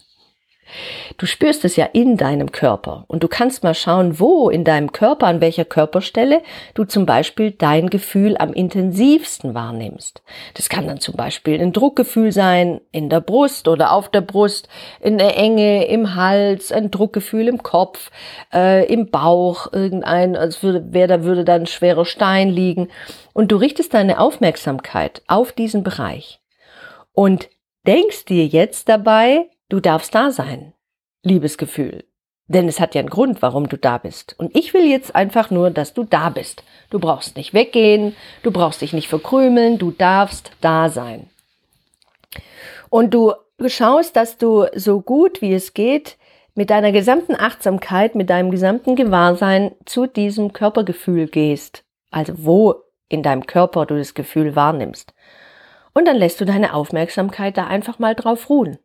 Du 1.18 1.26
spürst 1.26 1.64
es 1.64 1.76
ja 1.76 1.86
in 1.86 2.18
deinem 2.18 2.52
Körper 2.52 3.06
und 3.08 3.24
du 3.24 3.28
kannst 3.28 3.64
mal 3.64 3.74
schauen, 3.74 4.20
wo 4.20 4.50
in 4.50 4.64
deinem 4.64 4.92
Körper, 4.92 5.28
an 5.28 5.40
welcher 5.40 5.66
Körperstelle 5.66 6.42
du 6.74 6.84
zum 6.86 7.06
Beispiel 7.06 7.52
dein 7.52 7.90
Gefühl 7.90 8.36
am 8.38 8.52
intensivsten 8.52 9.54
wahrnimmst. 9.54 10.24
Das 10.56 10.68
kann 10.68 10.88
dann 10.88 11.00
zum 11.00 11.16
Beispiel 11.16 11.62
ein 11.62 11.72
Druckgefühl 11.72 12.32
sein 12.32 12.82
in 12.92 13.10
der 13.10 13.22
Brust 13.22 13.68
oder 13.68 13.92
auf 13.92 14.10
der 14.10 14.22
Brust, 14.22 14.68
in 15.00 15.18
der 15.18 15.38
Enge, 15.38 15.86
im 15.88 16.16
Hals, 16.16 16.72
ein 16.72 16.92
Druckgefühl 16.92 17.48
im 17.48 17.64
Kopf, 17.64 18.12
äh, 18.54 18.86
im 18.92 19.10
Bauch, 19.12 19.72
irgendein, 19.72 20.36
als 20.36 20.64
würde, 20.64 20.86
wer 20.90 21.08
da 21.08 21.24
würde 21.24 21.46
dann 21.46 21.62
ein 21.62 21.68
schwerer 21.68 22.06
Stein 22.06 22.50
liegen. 22.50 22.90
Und 23.34 23.52
du 23.52 23.58
richtest 23.58 23.94
deine 23.94 24.20
Aufmerksamkeit 24.20 25.22
auf 25.28 25.52
diesen 25.52 25.84
Bereich 25.84 26.40
und 27.14 27.50
denkst 27.88 28.26
dir 28.26 28.46
jetzt 28.46 28.90
dabei, 28.90 29.48
Du 29.70 29.80
darfst 29.80 30.14
da 30.14 30.32
sein, 30.32 30.74
Liebesgefühl. 31.24 32.06
Denn 32.48 32.68
es 32.68 32.80
hat 32.80 32.94
ja 32.94 33.00
einen 33.00 33.10
Grund, 33.10 33.42
warum 33.42 33.68
du 33.68 33.78
da 33.78 33.98
bist. 33.98 34.36
Und 34.38 34.56
ich 34.56 34.76
will 34.76 34.86
jetzt 34.86 35.16
einfach 35.16 35.50
nur, 35.50 35.72
dass 35.72 35.96
du 35.96 36.04
da 36.04 36.30
bist. 36.30 36.64
Du 36.92 37.00
brauchst 37.00 37.36
nicht 37.36 37.56
weggehen, 37.56 38.16
du 38.44 38.52
brauchst 38.52 38.82
dich 38.82 38.94
nicht 38.94 39.08
verkrümeln, 39.08 39.80
du 39.80 39.90
darfst 39.90 40.52
da 40.62 40.90
sein. 40.90 41.28
Und 42.90 43.16
du 43.16 43.34
schaust, 43.66 44.16
dass 44.16 44.38
du 44.38 44.68
so 44.76 45.02
gut 45.02 45.42
wie 45.42 45.54
es 45.54 45.74
geht 45.74 46.18
mit 46.54 46.70
deiner 46.70 46.92
gesamten 46.92 47.36
Achtsamkeit, 47.36 48.14
mit 48.14 48.30
deinem 48.30 48.52
gesamten 48.52 48.96
Gewahrsein 48.96 49.72
zu 49.86 50.06
diesem 50.06 50.54
Körpergefühl 50.54 51.28
gehst. 51.28 51.84
Also 52.12 52.34
wo 52.38 52.76
in 53.10 53.24
deinem 53.24 53.48
Körper 53.48 53.88
du 53.88 53.98
das 53.98 54.14
Gefühl 54.14 54.56
wahrnimmst. 54.56 55.16
Und 55.94 56.08
dann 56.08 56.18
lässt 56.18 56.40
du 56.40 56.46
deine 56.46 56.74
Aufmerksamkeit 56.74 57.58
da 57.58 57.66
einfach 57.66 57.98
mal 57.98 58.14
drauf 58.14 58.50
ruhen. 58.50 58.78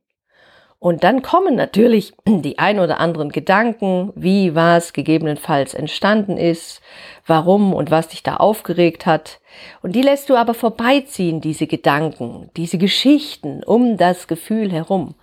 Und 0.81 1.05
dann 1.05 1.21
kommen 1.21 1.55
natürlich 1.55 2.15
die 2.27 2.59
ein 2.59 2.81
oder 2.81 2.99
anderen 2.99 3.31
Gedanken, 3.31 4.13
wie 4.17 4.57
was 4.57 4.93
gegebenenfalls 4.93 5.75
entstanden 5.75 6.37
ist, 6.37 6.81
warum 7.27 7.73
und 7.75 7.93
was 7.93 8.09
dich 8.09 8.25
da 8.25 8.37
aufgeregt 8.39 9.07
hat. 9.07 9.41
Und 9.83 9.93
die 9.93 10.03
lässt 10.03 10.31
du 10.31 10.37
aber 10.37 10.55
vorbeiziehen, 10.55 11.41
diese 11.41 11.67
Gedanken, 11.67 12.51
diese 12.57 12.79
Geschichten 12.79 13.63
um 13.63 13.99
das 13.99 14.27
Gefühl 14.27 14.73
herum. 14.73 15.15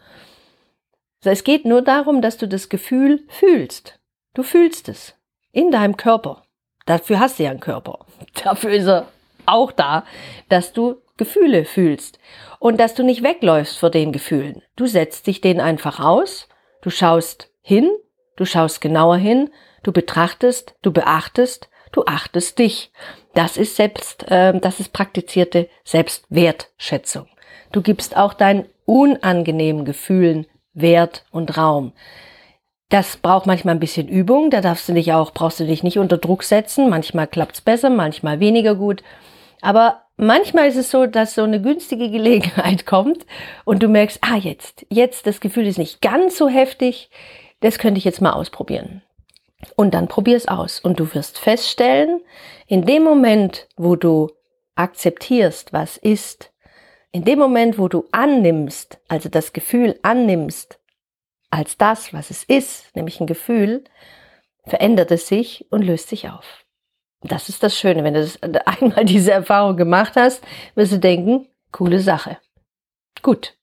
Also 1.19 1.31
es 1.31 1.43
geht 1.43 1.65
nur 1.65 1.81
darum, 1.81 2.21
dass 2.21 2.37
du 2.37 2.47
das 2.47 2.69
Gefühl 2.69 3.23
fühlst. 3.27 3.99
Du 4.35 4.43
fühlst 4.43 4.87
es 4.87 5.15
in 5.51 5.71
deinem 5.71 5.97
Körper. 5.97 6.43
Dafür 6.85 7.19
hast 7.19 7.39
du 7.39 7.43
ja 7.43 7.49
einen 7.49 7.59
Körper. 7.59 8.05
Dafür 8.43 8.69
ist 8.69 8.87
er 8.87 9.07
auch 9.47 9.71
da, 9.71 10.05
dass 10.49 10.71
du 10.71 11.01
Gefühle 11.17 11.65
fühlst 11.65 12.19
und 12.59 12.79
dass 12.79 12.95
du 12.95 13.03
nicht 13.03 13.23
wegläufst 13.23 13.77
vor 13.77 13.89
den 13.89 14.11
Gefühlen. 14.11 14.61
Du 14.75 14.85
setzt 14.85 15.27
dich 15.27 15.41
denen 15.41 15.59
einfach 15.59 15.99
aus, 15.99 16.47
du 16.81 16.89
schaust 16.89 17.51
hin, 17.61 17.89
du 18.35 18.45
schaust 18.45 18.81
genauer 18.81 19.17
hin, 19.17 19.49
du 19.83 19.91
betrachtest, 19.91 20.75
du 20.81 20.91
beachtest, 20.91 21.69
du 21.91 22.03
achtest 22.05 22.59
dich. 22.59 22.91
Das 23.33 23.57
ist 23.57 23.75
selbst, 23.75 24.29
äh, 24.29 24.57
das 24.59 24.79
ist 24.79 24.93
praktizierte 24.93 25.69
Selbstwertschätzung. 25.83 27.27
Du 27.71 27.81
gibst 27.81 28.15
auch 28.15 28.33
deinen 28.33 28.65
unangenehmen 28.85 29.85
Gefühlen 29.85 30.47
Wert 30.73 31.25
und 31.31 31.57
Raum. 31.57 31.93
Das 32.89 33.17
braucht 33.17 33.45
manchmal 33.45 33.75
ein 33.75 33.81
bisschen 33.81 34.07
Übung, 34.07 34.49
da 34.49 34.61
darfst 34.61 34.87
du 34.87 34.93
dich 34.93 35.11
auch, 35.11 35.31
brauchst 35.33 35.59
du 35.59 35.65
dich 35.65 35.83
nicht 35.83 35.99
unter 35.99 36.17
Druck 36.17 36.43
setzen. 36.43 36.89
Manchmal 36.89 37.27
klappt's 37.27 37.59
besser, 37.59 37.89
manchmal 37.89 38.39
weniger 38.39 38.75
gut. 38.75 39.03
Aber 39.61 40.03
manchmal 40.17 40.67
ist 40.67 40.75
es 40.75 40.91
so, 40.91 41.05
dass 41.05 41.35
so 41.35 41.43
eine 41.43 41.61
günstige 41.61 42.09
Gelegenheit 42.09 42.85
kommt 42.85 43.25
und 43.65 43.81
du 43.81 43.87
merkst, 43.87 44.19
ah, 44.21 44.37
jetzt, 44.37 44.85
jetzt, 44.89 45.27
das 45.27 45.39
Gefühl 45.39 45.67
ist 45.67 45.77
nicht 45.77 46.01
ganz 46.01 46.37
so 46.37 46.49
heftig, 46.49 47.09
das 47.61 47.79
könnte 47.79 47.97
ich 47.97 48.05
jetzt 48.05 48.21
mal 48.21 48.33
ausprobieren. 48.33 49.01
Und 49.75 49.93
dann 49.93 50.07
probier 50.07 50.37
es 50.37 50.47
aus 50.47 50.79
und 50.79 50.99
du 50.99 51.13
wirst 51.15 51.39
feststellen, 51.39 52.21
in 52.67 52.85
dem 52.85 53.03
Moment, 53.03 53.67
wo 53.75 53.95
du 53.95 54.29
akzeptierst, 54.75 55.73
was 55.73 55.97
ist, 55.97 56.51
in 57.11 57.23
dem 57.23 57.39
Moment, 57.39 57.79
wo 57.79 57.87
du 57.87 58.05
annimmst, 58.11 58.99
also 59.07 59.29
das 59.29 59.53
Gefühl 59.53 59.97
annimmst, 60.03 60.79
als 61.49 61.77
das, 61.77 62.13
was 62.13 62.29
es 62.29 62.43
ist, 62.43 62.95
nämlich 62.95 63.19
ein 63.19 63.27
Gefühl, 63.27 63.83
verändert 64.65 65.11
es 65.11 65.27
sich 65.27 65.65
und 65.71 65.81
löst 65.81 66.09
sich 66.09 66.29
auf. 66.29 66.65
Das 67.21 67.49
ist 67.49 67.63
das 67.63 67.77
Schöne. 67.77 68.03
Wenn 68.03 68.13
du 68.13 68.21
das 68.21 68.39
einmal 68.65 69.05
diese 69.05 69.31
Erfahrung 69.31 69.77
gemacht 69.77 70.13
hast, 70.15 70.43
wirst 70.75 70.93
du 70.93 70.99
denken, 70.99 71.47
coole 71.71 71.99
Sache. 71.99 72.37
Gut. 73.21 73.57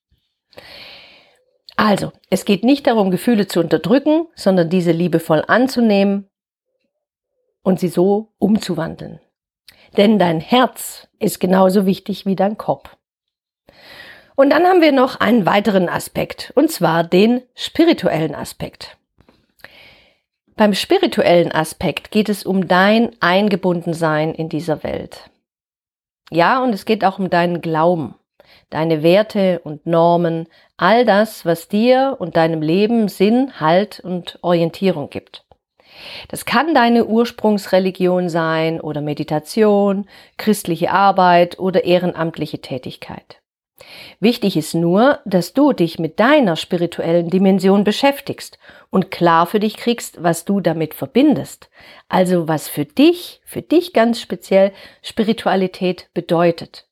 Also, 1.76 2.12
es 2.30 2.44
geht 2.44 2.64
nicht 2.64 2.86
darum, 2.86 3.10
Gefühle 3.10 3.46
zu 3.46 3.60
unterdrücken, 3.60 4.26
sondern 4.36 4.70
diese 4.70 4.92
liebevoll 4.92 5.44
anzunehmen 5.46 6.30
und 7.62 7.80
sie 7.80 7.88
so 7.88 8.32
umzuwandeln. 8.38 9.20
Denn 9.96 10.18
dein 10.18 10.40
Herz 10.40 11.08
ist 11.18 11.40
genauso 11.40 11.86
wichtig 11.86 12.26
wie 12.26 12.36
dein 12.36 12.58
Kopf. 12.58 12.96
Und 14.36 14.50
dann 14.50 14.64
haben 14.64 14.80
wir 14.80 14.92
noch 14.92 15.20
einen 15.20 15.46
weiteren 15.46 15.88
Aspekt, 15.88 16.52
und 16.56 16.70
zwar 16.70 17.04
den 17.04 17.42
spirituellen 17.54 18.34
Aspekt. 18.34 18.98
Beim 20.56 20.72
spirituellen 20.72 21.50
Aspekt 21.50 22.12
geht 22.12 22.28
es 22.28 22.44
um 22.44 22.68
dein 22.68 23.10
Eingebundensein 23.18 24.32
in 24.34 24.48
dieser 24.48 24.84
Welt. 24.84 25.28
Ja, 26.30 26.62
und 26.62 26.72
es 26.72 26.84
geht 26.84 27.04
auch 27.04 27.18
um 27.18 27.28
deinen 27.28 27.60
Glauben, 27.60 28.14
deine 28.70 29.02
Werte 29.02 29.60
und 29.64 29.84
Normen, 29.84 30.46
all 30.76 31.04
das, 31.04 31.44
was 31.44 31.66
dir 31.66 32.16
und 32.20 32.36
deinem 32.36 32.62
Leben 32.62 33.08
Sinn, 33.08 33.58
Halt 33.58 33.98
und 33.98 34.38
Orientierung 34.42 35.10
gibt. 35.10 35.44
Das 36.28 36.44
kann 36.44 36.72
deine 36.72 37.06
Ursprungsreligion 37.06 38.28
sein 38.28 38.80
oder 38.80 39.00
Meditation, 39.00 40.06
christliche 40.36 40.92
Arbeit 40.92 41.58
oder 41.58 41.84
ehrenamtliche 41.84 42.60
Tätigkeit. 42.60 43.40
Wichtig 44.20 44.56
ist 44.56 44.74
nur, 44.74 45.18
dass 45.24 45.52
du 45.52 45.72
dich 45.72 45.98
mit 45.98 46.20
deiner 46.20 46.56
spirituellen 46.56 47.28
Dimension 47.28 47.84
beschäftigst 47.84 48.58
und 48.94 49.10
klar 49.10 49.46
für 49.46 49.58
dich 49.58 49.76
kriegst, 49.76 50.22
was 50.22 50.44
du 50.44 50.60
damit 50.60 50.94
verbindest. 50.94 51.68
Also 52.08 52.46
was 52.46 52.68
für 52.68 52.84
dich, 52.84 53.40
für 53.44 53.60
dich 53.60 53.92
ganz 53.92 54.20
speziell 54.20 54.70
Spiritualität 55.02 56.08
bedeutet. 56.14 56.86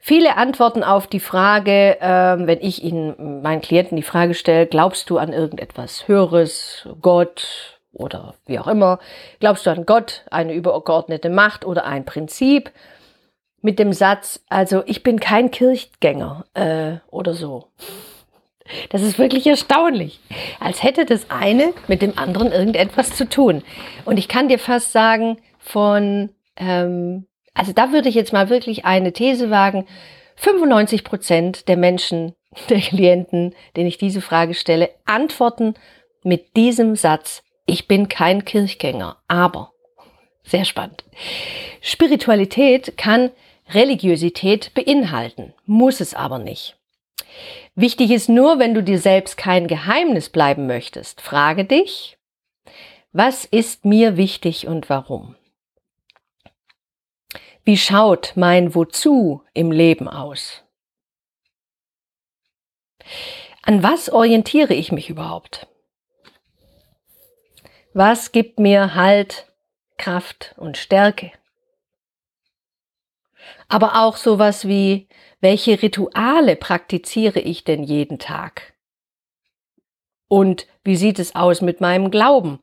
Viele 0.00 0.36
antworten 0.36 0.82
auf 0.82 1.06
die 1.06 1.20
Frage, 1.20 2.00
äh, 2.00 2.46
wenn 2.48 2.60
ich 2.60 2.82
Ihnen 2.82 3.40
meinen 3.40 3.60
Klienten 3.60 3.94
die 3.94 4.02
Frage 4.02 4.34
stelle, 4.34 4.66
glaubst 4.66 5.08
du 5.08 5.18
an 5.18 5.32
irgendetwas 5.32 6.08
Höheres, 6.08 6.88
Gott 7.00 7.78
oder 7.92 8.34
wie 8.46 8.58
auch 8.58 8.66
immer, 8.66 8.98
glaubst 9.38 9.64
du 9.64 9.70
an 9.70 9.86
Gott, 9.86 10.24
eine 10.32 10.54
übergeordnete 10.54 11.30
Macht 11.30 11.64
oder 11.64 11.84
ein 11.86 12.04
Prinzip? 12.04 12.72
mit 13.62 13.80
dem 13.80 13.92
Satz, 13.92 14.44
also 14.48 14.84
ich 14.86 15.02
bin 15.02 15.18
kein 15.18 15.50
Kirchgänger 15.50 16.44
äh, 16.54 16.98
oder 17.10 17.34
so. 17.34 17.72
Das 18.90 19.02
ist 19.02 19.18
wirklich 19.18 19.46
erstaunlich. 19.46 20.20
Als 20.60 20.82
hätte 20.82 21.04
das 21.04 21.30
eine 21.30 21.72
mit 21.88 22.02
dem 22.02 22.18
anderen 22.18 22.52
irgendetwas 22.52 23.14
zu 23.14 23.28
tun. 23.28 23.62
Und 24.04 24.18
ich 24.18 24.28
kann 24.28 24.48
dir 24.48 24.58
fast 24.58 24.92
sagen, 24.92 25.38
von, 25.58 26.30
ähm, 26.56 27.26
also 27.54 27.72
da 27.72 27.92
würde 27.92 28.08
ich 28.08 28.14
jetzt 28.14 28.32
mal 28.32 28.48
wirklich 28.48 28.84
eine 28.84 29.12
These 29.12 29.50
wagen, 29.50 29.86
95 30.36 31.04
Prozent 31.04 31.68
der 31.68 31.76
Menschen, 31.76 32.34
der 32.68 32.80
Klienten, 32.80 33.54
denen 33.76 33.88
ich 33.88 33.98
diese 33.98 34.20
Frage 34.20 34.54
stelle, 34.54 34.90
antworten 35.04 35.74
mit 36.22 36.56
diesem 36.56 36.96
Satz, 36.96 37.42
ich 37.66 37.88
bin 37.88 38.08
kein 38.08 38.44
Kirchgänger, 38.44 39.16
aber, 39.26 39.72
sehr 40.44 40.64
spannend. 40.64 41.04
Spiritualität 41.80 42.96
kann 42.96 43.30
Religiosität 43.70 44.72
beinhalten, 44.74 45.52
muss 45.66 46.00
es 46.00 46.14
aber 46.14 46.38
nicht. 46.38 46.75
Wichtig 47.74 48.10
ist 48.10 48.28
nur, 48.28 48.58
wenn 48.58 48.74
du 48.74 48.82
dir 48.82 48.98
selbst 48.98 49.36
kein 49.36 49.66
Geheimnis 49.66 50.30
bleiben 50.30 50.66
möchtest, 50.66 51.20
frage 51.20 51.64
dich, 51.64 52.18
was 53.12 53.44
ist 53.44 53.84
mir 53.84 54.16
wichtig 54.16 54.66
und 54.66 54.88
warum? 54.88 55.36
Wie 57.64 57.76
schaut 57.76 58.32
mein 58.36 58.74
Wozu 58.74 59.42
im 59.54 59.72
Leben 59.72 60.08
aus? 60.08 60.62
An 63.62 63.82
was 63.82 64.08
orientiere 64.08 64.74
ich 64.74 64.92
mich 64.92 65.10
überhaupt? 65.10 65.66
Was 67.92 68.32
gibt 68.32 68.58
mir 68.60 68.94
Halt, 68.94 69.50
Kraft 69.96 70.54
und 70.58 70.76
Stärke? 70.76 71.32
aber 73.68 74.02
auch 74.02 74.16
sowas 74.16 74.66
wie, 74.66 75.08
welche 75.46 75.80
Rituale 75.80 76.56
praktiziere 76.56 77.38
ich 77.38 77.62
denn 77.62 77.84
jeden 77.84 78.18
Tag? 78.18 78.74
Und 80.26 80.66
wie 80.82 80.96
sieht 80.96 81.20
es 81.20 81.36
aus 81.36 81.60
mit 81.60 81.80
meinem 81.80 82.10
Glauben? 82.10 82.58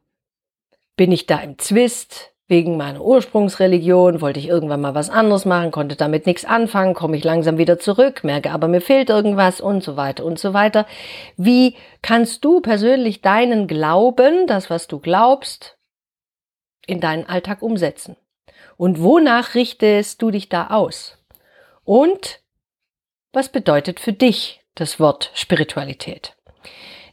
Bin 0.98 1.14
ich 1.14 1.26
da 1.26 1.38
im 1.38 1.58
Zwist 1.58 2.34
wegen 2.50 2.76
meiner 2.76 3.00
Ursprungsreligion? 3.00 4.20
Wollte 4.20 4.42
ich 4.42 4.50
irgendwann 4.50 4.82
mal 4.82 4.96
was 4.96 5.10
anderes 5.10 5.46
machen, 5.46 5.72
konnte 5.72 5.96
damit 5.96 6.26
nichts 6.26 6.44
anfangen, 6.44 6.94
komme 6.94 7.16
ich 7.16 7.24
langsam 7.24 7.58
wieder 7.58 7.80
zurück, 7.80 8.26
merke 8.26 8.52
aber 8.52 8.68
mir 8.68 8.82
fehlt 8.82 9.10
irgendwas 9.10 9.62
und 9.62 9.82
so 9.82 9.96
weiter 9.96 10.26
und 10.26 10.38
so 10.38 10.54
weiter. 10.54 10.86
Wie 11.38 11.78
kannst 12.02 12.44
du 12.44 12.60
persönlich 12.60 13.22
deinen 13.22 13.68
Glauben, 13.68 14.46
das 14.46 14.70
was 14.70 14.88
du 14.88 15.00
glaubst, 15.00 15.78
in 16.86 17.00
deinen 17.00 17.30
Alltag 17.30 17.62
umsetzen? 17.62 18.18
Und 18.76 19.02
wonach 19.02 19.56
richtest 19.56 20.22
du 20.22 20.32
dich 20.32 20.50
da 20.50 20.68
aus? 20.68 21.18
Und 21.86 22.43
was 23.34 23.50
bedeutet 23.50 24.00
für 24.00 24.14
dich 24.14 24.62
das 24.76 25.00
Wort 25.00 25.32
Spiritualität? 25.34 26.36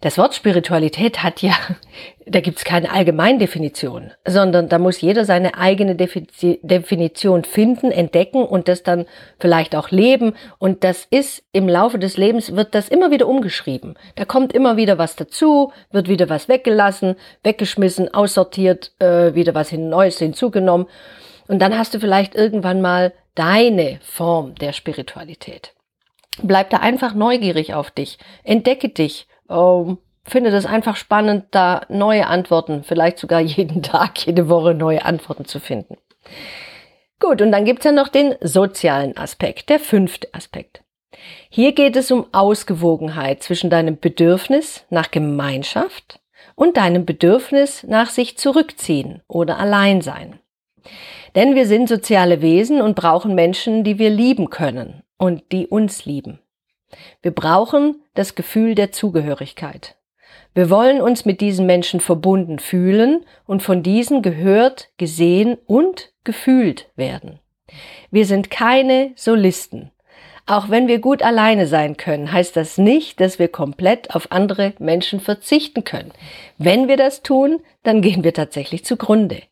Das 0.02 0.16
Wort 0.16 0.34
Spiritualität 0.34 1.22
hat 1.22 1.42
ja, 1.42 1.52
da 2.26 2.40
gibt's 2.40 2.64
keine 2.64 2.90
Allgemeindefinition, 2.92 4.12
sondern 4.26 4.68
da 4.68 4.78
muss 4.78 5.00
jeder 5.00 5.24
seine 5.24 5.56
eigene 5.56 5.94
Definition 5.96 7.44
finden, 7.44 7.90
entdecken 7.90 8.44
und 8.44 8.68
das 8.68 8.82
dann 8.82 9.06
vielleicht 9.38 9.74
auch 9.74 9.90
leben. 9.90 10.34
Und 10.58 10.84
das 10.84 11.06
ist 11.10 11.42
im 11.52 11.68
Laufe 11.68 11.98
des 11.98 12.16
Lebens 12.16 12.54
wird 12.54 12.74
das 12.74 12.88
immer 12.88 13.10
wieder 13.10 13.26
umgeschrieben. 13.26 13.94
Da 14.14 14.24
kommt 14.24 14.52
immer 14.52 14.76
wieder 14.76 14.98
was 14.98 15.16
dazu, 15.16 15.72
wird 15.90 16.08
wieder 16.08 16.28
was 16.28 16.48
weggelassen, 16.48 17.16
weggeschmissen, 17.44 18.12
aussortiert, 18.12 18.92
äh, 19.00 19.34
wieder 19.34 19.54
was 19.54 19.72
Neues 19.72 20.18
hinzugenommen. 20.18 20.86
Und 21.46 21.60
dann 21.60 21.76
hast 21.76 21.94
du 21.94 21.98
vielleicht 21.98 22.34
irgendwann 22.34 22.80
mal 22.80 23.12
deine 23.34 23.98
Form 24.02 24.54
der 24.54 24.72
Spiritualität. 24.72 25.72
Bleib 26.42 26.70
da 26.70 26.78
einfach 26.78 27.14
neugierig 27.14 27.74
auf 27.74 27.90
dich, 27.90 28.18
entdecke 28.44 28.88
dich, 28.88 29.26
ähm, 29.48 29.98
finde 30.24 30.50
das 30.50 30.64
einfach 30.64 30.96
spannend, 30.96 31.46
da 31.50 31.82
neue 31.88 32.26
Antworten, 32.26 32.84
vielleicht 32.84 33.18
sogar 33.18 33.40
jeden 33.40 33.82
Tag, 33.82 34.26
jede 34.26 34.48
Woche 34.48 34.74
neue 34.74 35.04
Antworten 35.04 35.44
zu 35.44 35.60
finden. 35.60 35.96
Gut, 37.18 37.42
und 37.42 37.52
dann 37.52 37.64
gibt's 37.64 37.84
ja 37.84 37.92
noch 37.92 38.08
den 38.08 38.34
sozialen 38.40 39.16
Aspekt, 39.16 39.68
der 39.68 39.78
fünfte 39.78 40.32
Aspekt. 40.32 40.82
Hier 41.50 41.72
geht 41.72 41.96
es 41.96 42.10
um 42.10 42.26
Ausgewogenheit 42.32 43.42
zwischen 43.42 43.68
deinem 43.68 43.98
Bedürfnis 43.98 44.86
nach 44.88 45.10
Gemeinschaft 45.10 46.20
und 46.54 46.76
deinem 46.76 47.04
Bedürfnis 47.04 47.84
nach 47.84 48.08
sich 48.08 48.38
zurückziehen 48.38 49.22
oder 49.26 49.58
allein 49.58 50.00
sein. 50.00 50.38
Denn 51.34 51.54
wir 51.54 51.66
sind 51.66 51.88
soziale 51.88 52.40
Wesen 52.40 52.80
und 52.80 52.96
brauchen 52.96 53.34
Menschen, 53.34 53.84
die 53.84 53.98
wir 53.98 54.08
lieben 54.08 54.48
können 54.48 55.02
und 55.20 55.52
die 55.52 55.66
uns 55.66 56.06
lieben. 56.06 56.40
Wir 57.22 57.30
brauchen 57.30 58.02
das 58.14 58.34
Gefühl 58.34 58.74
der 58.74 58.90
Zugehörigkeit. 58.90 59.96
Wir 60.54 60.70
wollen 60.70 61.00
uns 61.00 61.24
mit 61.24 61.40
diesen 61.40 61.66
Menschen 61.66 62.00
verbunden 62.00 62.58
fühlen 62.58 63.24
und 63.46 63.62
von 63.62 63.82
diesen 63.82 64.22
gehört, 64.22 64.88
gesehen 64.96 65.58
und 65.66 66.12
gefühlt 66.24 66.88
werden. 66.96 67.38
Wir 68.10 68.26
sind 68.26 68.50
keine 68.50 69.12
Solisten. 69.14 69.92
Auch 70.46 70.70
wenn 70.70 70.88
wir 70.88 70.98
gut 70.98 71.22
alleine 71.22 71.66
sein 71.66 71.96
können, 71.96 72.32
heißt 72.32 72.56
das 72.56 72.78
nicht, 72.78 73.20
dass 73.20 73.38
wir 73.38 73.48
komplett 73.48 74.14
auf 74.14 74.32
andere 74.32 74.72
Menschen 74.78 75.20
verzichten 75.20 75.84
können. 75.84 76.12
Wenn 76.58 76.88
wir 76.88 76.96
das 76.96 77.22
tun, 77.22 77.60
dann 77.82 78.00
gehen 78.00 78.24
wir 78.24 78.34
tatsächlich 78.34 78.84
zugrunde. 78.84 79.42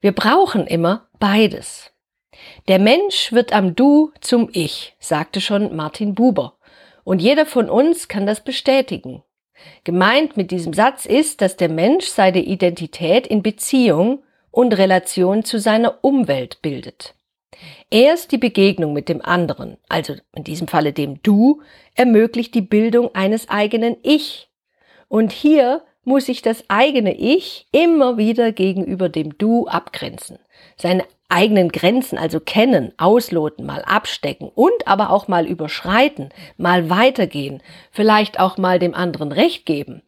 Wir 0.00 0.12
brauchen 0.12 0.66
immer 0.66 1.08
beides. 1.18 1.90
Der 2.68 2.80
Mensch 2.80 3.32
wird 3.32 3.52
am 3.52 3.76
Du 3.76 4.10
zum 4.20 4.48
Ich, 4.52 4.96
sagte 4.98 5.40
schon 5.40 5.76
Martin 5.76 6.16
Buber. 6.16 6.58
Und 7.04 7.22
jeder 7.22 7.46
von 7.46 7.70
uns 7.70 8.08
kann 8.08 8.26
das 8.26 8.42
bestätigen. 8.42 9.22
Gemeint 9.84 10.36
mit 10.36 10.50
diesem 10.50 10.72
Satz 10.72 11.06
ist, 11.06 11.40
dass 11.40 11.56
der 11.56 11.68
Mensch 11.68 12.06
seine 12.06 12.42
Identität 12.42 13.26
in 13.28 13.42
Beziehung 13.42 14.24
und 14.50 14.76
Relation 14.76 15.44
zu 15.44 15.60
seiner 15.60 15.98
Umwelt 16.02 16.60
bildet. 16.60 17.14
Erst 17.88 18.32
die 18.32 18.38
Begegnung 18.38 18.92
mit 18.92 19.08
dem 19.08 19.22
anderen, 19.22 19.78
also 19.88 20.14
in 20.34 20.42
diesem 20.42 20.66
Falle 20.66 20.92
dem 20.92 21.22
Du, 21.22 21.62
ermöglicht 21.94 22.52
die 22.54 22.62
Bildung 22.62 23.14
eines 23.14 23.48
eigenen 23.48 23.96
Ich. 24.02 24.50
Und 25.06 25.30
hier 25.30 25.82
muss 26.02 26.26
sich 26.26 26.42
das 26.42 26.64
eigene 26.68 27.14
Ich 27.16 27.68
immer 27.70 28.16
wieder 28.16 28.50
gegenüber 28.50 29.08
dem 29.08 29.38
Du 29.38 29.68
abgrenzen. 29.68 30.38
Seine 30.76 31.04
eigenen 31.28 31.70
Grenzen 31.70 32.18
also 32.18 32.38
kennen, 32.40 32.92
ausloten, 32.98 33.66
mal 33.66 33.82
abstecken 33.82 34.50
und 34.54 34.86
aber 34.86 35.10
auch 35.10 35.28
mal 35.28 35.46
überschreiten, 35.46 36.30
mal 36.56 36.88
weitergehen, 36.88 37.62
vielleicht 37.90 38.38
auch 38.38 38.58
mal 38.58 38.78
dem 38.78 38.94
anderen 38.94 39.32
Recht 39.32 39.66
geben. 39.66 40.02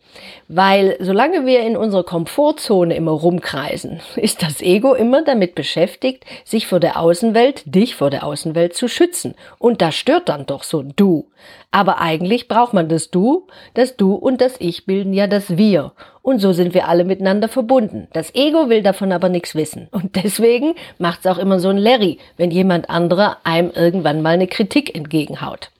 Weil 0.47 0.97
solange 1.01 1.45
wir 1.45 1.61
in 1.61 1.77
unserer 1.77 2.05
Komfortzone 2.05 2.95
immer 2.95 3.13
rumkreisen, 3.13 4.01
ist 4.17 4.43
das 4.43 4.63
Ego 4.63 4.95
immer 4.95 5.23
damit 5.23 5.55
beschäftigt, 5.55 6.25
sich 6.45 6.67
vor 6.67 6.81
der 6.81 6.99
Außenwelt, 7.01 7.63
dich 7.67 7.97
vor 7.97 8.11
der 8.11 8.25
Außenwelt 8.25 8.75
zu 8.75 8.89
schützen. 8.89 9.35
Und 9.59 9.83
das 9.83 9.95
stört 9.95 10.29
dann 10.29 10.47
doch 10.47 10.63
so 10.63 10.81
ein 10.81 10.95
Du. 10.97 11.31
Aber 11.71 12.01
eigentlich 12.01 12.49
braucht 12.49 12.73
man 12.73 12.89
das 12.89 13.11
Du, 13.11 13.47
das 13.75 13.97
Du 13.97 14.15
und 14.15 14.41
das 14.41 14.55
Ich 14.59 14.87
bilden 14.87 15.13
ja 15.13 15.27
das 15.27 15.57
Wir. 15.57 15.93
Und 16.23 16.41
so 16.41 16.53
sind 16.53 16.75
wir 16.75 16.89
alle 16.89 17.05
miteinander 17.05 17.49
verbunden. 17.49 18.09
Das 18.13 18.35
Ego 18.35 18.69
will 18.69 18.83
davon 18.83 19.13
aber 19.13 19.29
nichts 19.29 19.55
wissen. 19.55 19.89
Und 19.91 20.17
deswegen 20.17 20.75
macht's 21.09 21.27
auch 21.27 21.39
immer 21.39 21.59
so 21.59 21.71
ein 21.71 21.79
Larry, 21.79 22.19
wenn 22.37 22.51
jemand 22.51 22.91
anderer 22.91 23.39
einem 23.43 23.71
irgendwann 23.71 24.21
mal 24.21 24.35
eine 24.35 24.47
Kritik 24.47 24.95
entgegenhaut. 24.95 25.71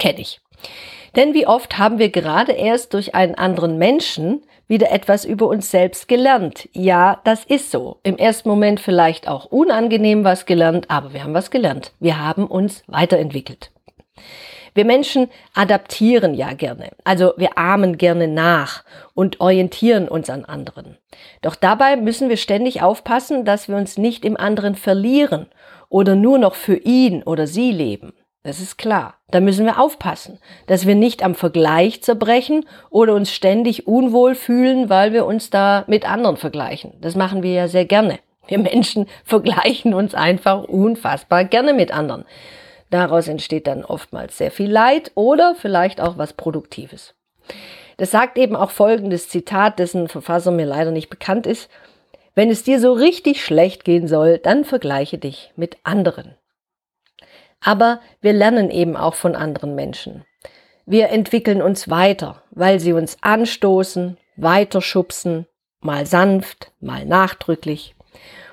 Kenn 0.00 0.16
ich. 0.18 0.40
Denn 1.14 1.32
wie 1.32 1.46
oft 1.46 1.78
haben 1.78 2.00
wir 2.00 2.10
gerade 2.10 2.52
erst 2.52 2.92
durch 2.92 3.14
einen 3.14 3.36
anderen 3.36 3.78
Menschen 3.78 4.42
wieder 4.66 4.90
etwas 4.90 5.24
über 5.24 5.46
uns 5.46 5.70
selbst 5.70 6.08
gelernt. 6.08 6.68
Ja, 6.72 7.20
das 7.22 7.44
ist 7.44 7.70
so. 7.70 8.00
Im 8.02 8.18
ersten 8.18 8.48
Moment 8.48 8.80
vielleicht 8.80 9.28
auch 9.28 9.44
unangenehm 9.44 10.24
was 10.24 10.44
gelernt, 10.44 10.90
aber 10.90 11.12
wir 11.12 11.22
haben 11.22 11.34
was 11.34 11.52
gelernt. 11.52 11.92
Wir 12.00 12.18
haben 12.18 12.44
uns 12.44 12.82
weiterentwickelt. 12.88 13.70
Wir 14.78 14.84
Menschen 14.84 15.28
adaptieren 15.54 16.34
ja 16.34 16.52
gerne, 16.52 16.90
also 17.02 17.32
wir 17.36 17.58
ahmen 17.58 17.98
gerne 17.98 18.28
nach 18.28 18.84
und 19.12 19.40
orientieren 19.40 20.06
uns 20.06 20.30
an 20.30 20.44
anderen. 20.44 20.98
Doch 21.42 21.56
dabei 21.56 21.96
müssen 21.96 22.28
wir 22.28 22.36
ständig 22.36 22.80
aufpassen, 22.80 23.44
dass 23.44 23.66
wir 23.66 23.74
uns 23.74 23.98
nicht 23.98 24.24
im 24.24 24.36
anderen 24.36 24.76
verlieren 24.76 25.46
oder 25.88 26.14
nur 26.14 26.38
noch 26.38 26.54
für 26.54 26.76
ihn 26.76 27.24
oder 27.24 27.48
sie 27.48 27.72
leben. 27.72 28.12
Das 28.44 28.60
ist 28.60 28.78
klar. 28.78 29.14
Da 29.32 29.40
müssen 29.40 29.66
wir 29.66 29.80
aufpassen, 29.80 30.38
dass 30.68 30.86
wir 30.86 30.94
nicht 30.94 31.24
am 31.24 31.34
Vergleich 31.34 32.00
zerbrechen 32.04 32.64
oder 32.88 33.16
uns 33.16 33.32
ständig 33.32 33.88
unwohl 33.88 34.36
fühlen, 34.36 34.88
weil 34.88 35.12
wir 35.12 35.26
uns 35.26 35.50
da 35.50 35.82
mit 35.88 36.08
anderen 36.08 36.36
vergleichen. 36.36 36.92
Das 37.00 37.16
machen 37.16 37.42
wir 37.42 37.50
ja 37.50 37.66
sehr 37.66 37.84
gerne. 37.84 38.20
Wir 38.46 38.60
Menschen 38.60 39.06
vergleichen 39.24 39.92
uns 39.92 40.14
einfach 40.14 40.62
unfassbar 40.62 41.44
gerne 41.44 41.74
mit 41.74 41.92
anderen. 41.92 42.24
Daraus 42.90 43.28
entsteht 43.28 43.66
dann 43.66 43.84
oftmals 43.84 44.38
sehr 44.38 44.50
viel 44.50 44.70
Leid 44.70 45.12
oder 45.14 45.54
vielleicht 45.54 46.00
auch 46.00 46.16
was 46.16 46.32
Produktives. 46.32 47.14
Das 47.98 48.10
sagt 48.10 48.38
eben 48.38 48.56
auch 48.56 48.70
folgendes 48.70 49.28
Zitat, 49.28 49.78
dessen 49.78 50.08
Verfasser 50.08 50.50
mir 50.50 50.66
leider 50.66 50.90
nicht 50.90 51.10
bekannt 51.10 51.46
ist. 51.46 51.68
Wenn 52.34 52.50
es 52.50 52.62
dir 52.62 52.80
so 52.80 52.92
richtig 52.92 53.44
schlecht 53.44 53.84
gehen 53.84 54.06
soll, 54.06 54.38
dann 54.38 54.64
vergleiche 54.64 55.18
dich 55.18 55.52
mit 55.56 55.76
anderen. 55.82 56.36
Aber 57.60 58.00
wir 58.20 58.32
lernen 58.32 58.70
eben 58.70 58.96
auch 58.96 59.14
von 59.14 59.34
anderen 59.34 59.74
Menschen. 59.74 60.24
Wir 60.86 61.10
entwickeln 61.10 61.60
uns 61.60 61.90
weiter, 61.90 62.42
weil 62.52 62.78
sie 62.80 62.92
uns 62.92 63.18
anstoßen, 63.20 64.16
weiterschubsen, 64.36 65.46
mal 65.80 66.06
sanft, 66.06 66.72
mal 66.80 67.04
nachdrücklich. 67.04 67.94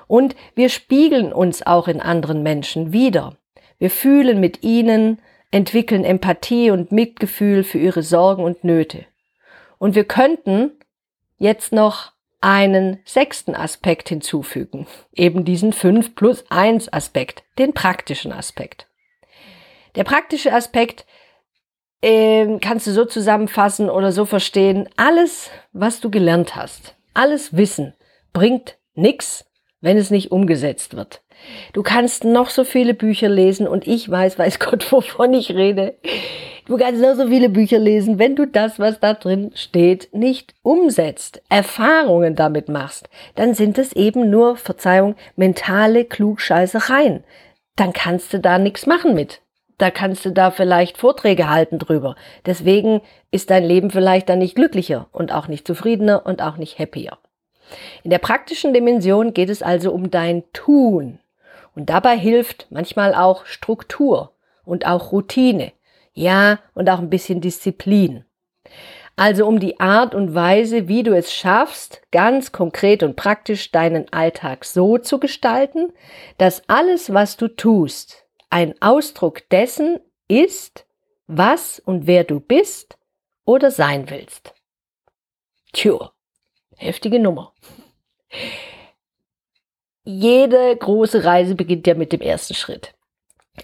Und 0.08 0.36
wir 0.54 0.68
spiegeln 0.68 1.32
uns 1.32 1.64
auch 1.66 1.88
in 1.88 2.00
anderen 2.00 2.42
Menschen 2.42 2.92
wieder. 2.92 3.36
Wir 3.78 3.90
fühlen 3.90 4.40
mit 4.40 4.62
ihnen, 4.62 5.20
entwickeln 5.50 6.04
Empathie 6.04 6.70
und 6.70 6.92
Mitgefühl 6.92 7.64
für 7.64 7.78
ihre 7.78 8.02
Sorgen 8.02 8.44
und 8.44 8.64
Nöte. 8.64 9.06
Und 9.78 9.94
wir 9.94 10.04
könnten 10.04 10.72
jetzt 11.38 11.72
noch 11.72 12.12
einen 12.40 13.00
sechsten 13.04 13.54
Aspekt 13.54 14.08
hinzufügen, 14.08 14.86
eben 15.12 15.44
diesen 15.44 15.72
5 15.72 16.14
plus 16.14 16.44
1 16.50 16.92
Aspekt, 16.92 17.42
den 17.58 17.72
praktischen 17.72 18.32
Aspekt. 18.32 18.86
Der 19.96 20.04
praktische 20.04 20.52
Aspekt 20.52 21.06
äh, 22.02 22.58
kannst 22.60 22.86
du 22.86 22.92
so 22.92 23.04
zusammenfassen 23.04 23.90
oder 23.90 24.12
so 24.12 24.26
verstehen, 24.26 24.88
alles, 24.96 25.50
was 25.72 26.00
du 26.00 26.10
gelernt 26.10 26.54
hast, 26.54 26.94
alles 27.14 27.56
Wissen 27.56 27.94
bringt 28.32 28.76
nichts, 28.94 29.46
wenn 29.80 29.96
es 29.98 30.10
nicht 30.10 30.32
umgesetzt 30.32 30.96
wird. 30.96 31.22
Du 31.72 31.82
kannst 31.82 32.24
noch 32.24 32.50
so 32.50 32.64
viele 32.64 32.94
Bücher 32.94 33.28
lesen 33.28 33.68
und 33.68 33.86
ich 33.86 34.10
weiß, 34.10 34.38
weiß 34.38 34.58
Gott, 34.58 34.90
wovon 34.92 35.34
ich 35.34 35.54
rede. 35.54 35.94
Du 36.66 36.76
kannst 36.76 37.00
noch 37.00 37.14
so 37.14 37.28
viele 37.28 37.48
Bücher 37.48 37.78
lesen, 37.78 38.18
wenn 38.18 38.34
du 38.34 38.44
das, 38.44 38.80
was 38.80 38.98
da 38.98 39.14
drin 39.14 39.52
steht, 39.54 40.12
nicht 40.12 40.54
umsetzt, 40.62 41.40
Erfahrungen 41.48 42.34
damit 42.34 42.68
machst, 42.68 43.08
dann 43.36 43.54
sind 43.54 43.78
es 43.78 43.92
eben 43.92 44.30
nur, 44.30 44.56
Verzeihung, 44.56 45.14
mentale 45.36 46.04
Klugscheißereien. 46.04 47.22
Dann 47.76 47.92
kannst 47.92 48.32
du 48.32 48.40
da 48.40 48.58
nichts 48.58 48.86
machen 48.86 49.14
mit. 49.14 49.42
Da 49.78 49.90
kannst 49.90 50.24
du 50.24 50.30
da 50.30 50.50
vielleicht 50.50 50.96
Vorträge 50.96 51.50
halten 51.50 51.78
drüber. 51.78 52.16
Deswegen 52.46 53.02
ist 53.30 53.50
dein 53.50 53.64
Leben 53.64 53.90
vielleicht 53.90 54.28
dann 54.28 54.38
nicht 54.38 54.56
glücklicher 54.56 55.08
und 55.12 55.32
auch 55.32 55.46
nicht 55.46 55.66
zufriedener 55.66 56.24
und 56.24 56.42
auch 56.42 56.56
nicht 56.56 56.78
happier. 56.78 57.18
In 58.02 58.10
der 58.10 58.18
praktischen 58.18 58.72
Dimension 58.72 59.34
geht 59.34 59.50
es 59.50 59.62
also 59.62 59.92
um 59.92 60.10
dein 60.10 60.44
Tun. 60.52 61.18
Und 61.74 61.90
dabei 61.90 62.16
hilft 62.16 62.66
manchmal 62.70 63.14
auch 63.14 63.46
Struktur 63.46 64.32
und 64.64 64.86
auch 64.86 65.12
Routine. 65.12 65.72
Ja, 66.14 66.60
und 66.74 66.88
auch 66.88 66.98
ein 66.98 67.10
bisschen 67.10 67.40
Disziplin. 67.40 68.24
Also 69.16 69.46
um 69.46 69.60
die 69.60 69.80
Art 69.80 70.14
und 70.14 70.34
Weise, 70.34 70.88
wie 70.88 71.02
du 71.02 71.16
es 71.16 71.32
schaffst, 71.32 72.02
ganz 72.12 72.52
konkret 72.52 73.02
und 73.02 73.16
praktisch 73.16 73.70
deinen 73.72 74.12
Alltag 74.12 74.64
so 74.64 74.98
zu 74.98 75.18
gestalten, 75.18 75.92
dass 76.36 76.68
alles, 76.68 77.12
was 77.12 77.38
du 77.38 77.48
tust, 77.48 78.26
ein 78.50 78.74
Ausdruck 78.80 79.48
dessen 79.48 80.00
ist, 80.28 80.86
was 81.26 81.78
und 81.78 82.06
wer 82.06 82.24
du 82.24 82.40
bist 82.40 82.98
oder 83.46 83.70
sein 83.70 84.10
willst. 84.10 84.54
Tja, 85.72 86.12
heftige 86.76 87.18
Nummer 87.18 87.52
jede 90.06 90.74
große 90.76 91.24
Reise 91.24 91.56
beginnt 91.56 91.86
ja 91.86 91.94
mit 91.94 92.12
dem 92.12 92.20
ersten 92.20 92.54
Schritt. 92.54 92.94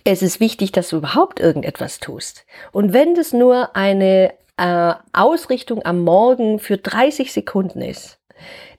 Es 0.05 0.23
ist 0.23 0.41
wichtig, 0.41 0.73
dass 0.73 0.89
du 0.89 0.97
überhaupt 0.97 1.39
irgendetwas 1.39 2.01
tust. 2.01 2.45
Und 2.73 2.93
wenn 2.93 3.15
das 3.15 3.33
nur 3.33 3.77
eine 3.77 4.35
äh, 4.57 4.95
Ausrichtung 5.13 5.85
am 5.85 6.01
Morgen 6.01 6.59
für 6.59 6.79
30 6.79 7.33
Sekunden 7.33 7.81
ist, 7.81 8.19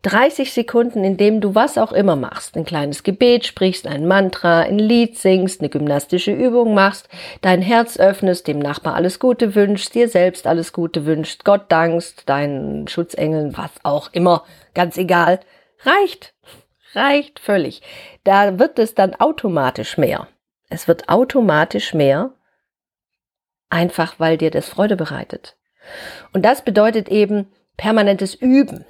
30 0.04 0.52
Sekunden, 0.52 1.06
in 1.06 1.16
dem 1.16 1.40
du 1.40 1.56
was 1.56 1.78
auch 1.78 1.94
immer 1.94 2.18
machst. 2.18 2.58
Ein 2.58 2.66
kleines 2.66 3.04
Gebet 3.04 3.46
sprichst, 3.46 3.88
ein 3.88 4.06
Mantra, 4.06 4.62
ein 4.62 4.78
Lied 4.78 5.18
singst, 5.18 5.62
eine 5.62 5.70
gymnastische 5.70 6.34
Übung 6.34 6.74
machst, 6.74 7.08
dein 7.42 7.62
Herz 7.62 7.98
öffnest, 7.98 8.48
dem 8.48 8.60
Nachbar 8.60 8.96
alles 8.96 9.20
Gute 9.20 9.56
wünschst, 9.56 9.96
dir 9.96 10.10
selbst 10.10 10.46
alles 10.46 10.74
Gute 10.74 11.06
wünschst, 11.06 11.46
Gott 11.46 11.72
dankst, 11.72 12.28
deinen 12.28 12.88
Schutzengeln, 12.90 13.58
was 13.58 13.72
auch 13.84 14.12
immer, 14.12 14.44
ganz 14.74 14.98
egal. 14.98 15.40
Reicht. 15.84 16.34
Reicht 16.94 17.40
völlig. 17.40 17.82
Da 18.26 18.60
wird 18.60 18.80
es 18.80 18.96
dann 18.96 19.16
automatisch 19.16 19.98
mehr. 19.98 20.28
Es 20.70 20.88
wird 20.88 21.08
automatisch 21.08 21.94
mehr, 21.94 22.34
einfach 23.70 24.20
weil 24.20 24.38
dir 24.38 24.52
das 24.52 24.68
Freude 24.68 24.98
bereitet. 24.98 25.56
Und 26.34 26.44
das 26.44 26.64
bedeutet 26.64 27.08
eben 27.10 27.48
permanentes 27.78 28.36
Üben. 28.36 28.86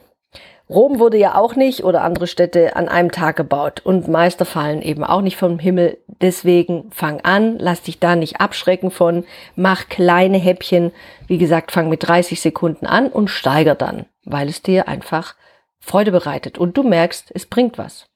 Rom 0.73 0.97
wurde 0.97 1.17
ja 1.17 1.35
auch 1.35 1.55
nicht 1.55 1.83
oder 1.83 2.01
andere 2.01 2.25
Städte 2.25 2.75
an 2.75 2.89
einem 2.89 3.11
Tag 3.11 3.35
gebaut 3.35 3.81
und 3.83 4.07
Meister 4.07 4.45
fallen 4.45 4.81
eben 4.81 5.03
auch 5.03 5.21
nicht 5.21 5.37
vom 5.37 5.59
Himmel. 5.59 5.99
Deswegen 6.19 6.89
fang 6.91 7.21
an, 7.21 7.59
lass 7.59 7.83
dich 7.83 7.99
da 7.99 8.15
nicht 8.15 8.41
abschrecken 8.41 8.89
von, 8.89 9.25
mach 9.55 9.87
kleine 9.87 10.37
Häppchen. 10.37 10.91
Wie 11.27 11.37
gesagt, 11.37 11.71
fang 11.71 11.89
mit 11.89 12.07
30 12.07 12.41
Sekunden 12.41 12.87
an 12.87 13.07
und 13.07 13.29
steiger 13.29 13.75
dann, 13.75 14.05
weil 14.25 14.49
es 14.49 14.63
dir 14.63 14.87
einfach 14.87 15.35
Freude 15.79 16.11
bereitet 16.11 16.57
und 16.57 16.75
du 16.75 16.83
merkst, 16.83 17.31
es 17.35 17.45
bringt 17.45 17.77
was. 17.77 18.07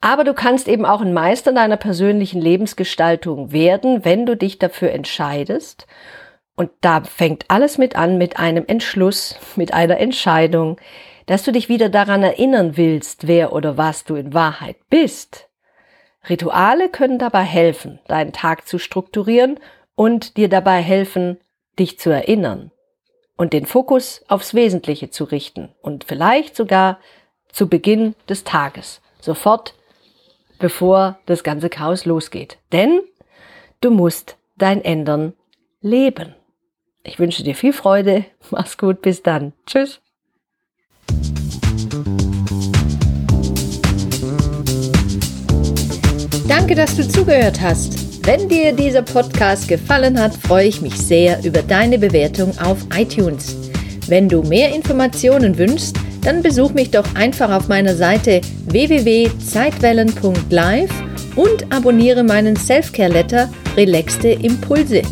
Aber 0.00 0.24
du 0.24 0.34
kannst 0.34 0.68
eben 0.68 0.84
auch 0.84 1.00
ein 1.00 1.14
Meister 1.14 1.52
deiner 1.52 1.78
persönlichen 1.78 2.40
Lebensgestaltung 2.40 3.50
werden, 3.52 4.04
wenn 4.04 4.26
du 4.26 4.36
dich 4.36 4.58
dafür 4.58 4.92
entscheidest. 4.92 5.86
Und 6.54 6.70
da 6.80 7.02
fängt 7.02 7.46
alles 7.48 7.78
mit 7.78 7.96
an, 7.96 8.18
mit 8.18 8.38
einem 8.38 8.64
Entschluss, 8.66 9.38
mit 9.56 9.72
einer 9.72 9.98
Entscheidung, 9.98 10.78
dass 11.26 11.42
du 11.42 11.52
dich 11.52 11.68
wieder 11.68 11.88
daran 11.88 12.22
erinnern 12.22 12.76
willst, 12.76 13.26
wer 13.26 13.52
oder 13.52 13.76
was 13.76 14.04
du 14.04 14.14
in 14.14 14.32
Wahrheit 14.32 14.76
bist. 14.88 15.48
Rituale 16.28 16.88
können 16.88 17.18
dabei 17.18 17.42
helfen, 17.42 18.00
deinen 18.08 18.32
Tag 18.32 18.66
zu 18.66 18.78
strukturieren 18.78 19.60
und 19.94 20.36
dir 20.36 20.48
dabei 20.48 20.82
helfen, 20.82 21.38
dich 21.78 21.98
zu 21.98 22.10
erinnern 22.10 22.70
und 23.36 23.52
den 23.52 23.66
Fokus 23.66 24.24
aufs 24.28 24.54
Wesentliche 24.54 25.10
zu 25.10 25.24
richten 25.24 25.74
und 25.82 26.04
vielleicht 26.04 26.56
sogar 26.56 26.98
zu 27.48 27.68
Beginn 27.68 28.14
des 28.28 28.44
Tages, 28.44 29.00
sofort 29.20 29.74
bevor 30.58 31.18
das 31.26 31.44
ganze 31.44 31.68
Chaos 31.68 32.06
losgeht. 32.06 32.58
Denn 32.72 33.00
du 33.80 33.90
musst 33.90 34.36
dein 34.56 34.82
Ändern 34.82 35.34
leben. 35.80 36.34
Ich 37.02 37.18
wünsche 37.18 37.44
dir 37.44 37.54
viel 37.54 37.72
Freude. 37.72 38.24
Mach's 38.50 38.78
gut. 38.78 39.02
Bis 39.02 39.22
dann. 39.22 39.52
Tschüss. 39.66 40.00
Danke, 46.66 46.82
dass 46.82 46.96
du 46.96 47.08
zugehört 47.08 47.60
hast. 47.60 48.26
Wenn 48.26 48.48
dir 48.48 48.72
dieser 48.72 49.02
Podcast 49.02 49.68
gefallen 49.68 50.20
hat, 50.20 50.34
freue 50.34 50.66
ich 50.66 50.82
mich 50.82 50.94
sehr 50.94 51.38
über 51.44 51.62
deine 51.62 51.96
Bewertung 51.96 52.58
auf 52.58 52.78
iTunes. 52.92 53.54
Wenn 54.08 54.28
du 54.28 54.42
mehr 54.42 54.74
Informationen 54.74 55.56
wünschst, 55.56 55.96
dann 56.22 56.42
besuch 56.42 56.72
mich 56.72 56.90
doch 56.90 57.04
einfach 57.14 57.52
auf 57.52 57.68
meiner 57.68 57.94
Seite 57.94 58.40
www.zeitwellen.live 58.64 60.90
und 61.36 61.72
abonniere 61.72 62.24
meinen 62.24 62.56
Selfcare-Letter 62.56 63.48
Relaxte 63.76 64.30
Impulse. 64.30 65.02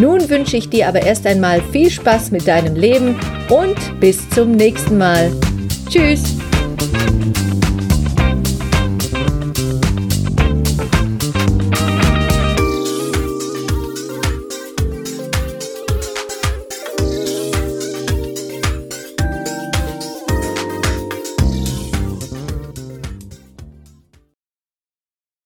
Nun 0.00 0.26
wünsche 0.30 0.56
ich 0.56 0.70
dir 0.70 0.88
aber 0.88 1.02
erst 1.02 1.26
einmal 1.26 1.60
viel 1.70 1.90
Spaß 1.90 2.30
mit 2.30 2.48
deinem 2.48 2.76
Leben 2.76 3.20
und 3.50 3.76
bis 4.00 4.26
zum 4.30 4.52
nächsten 4.52 4.96
Mal. 4.96 5.30
Tschüss! 5.90 6.41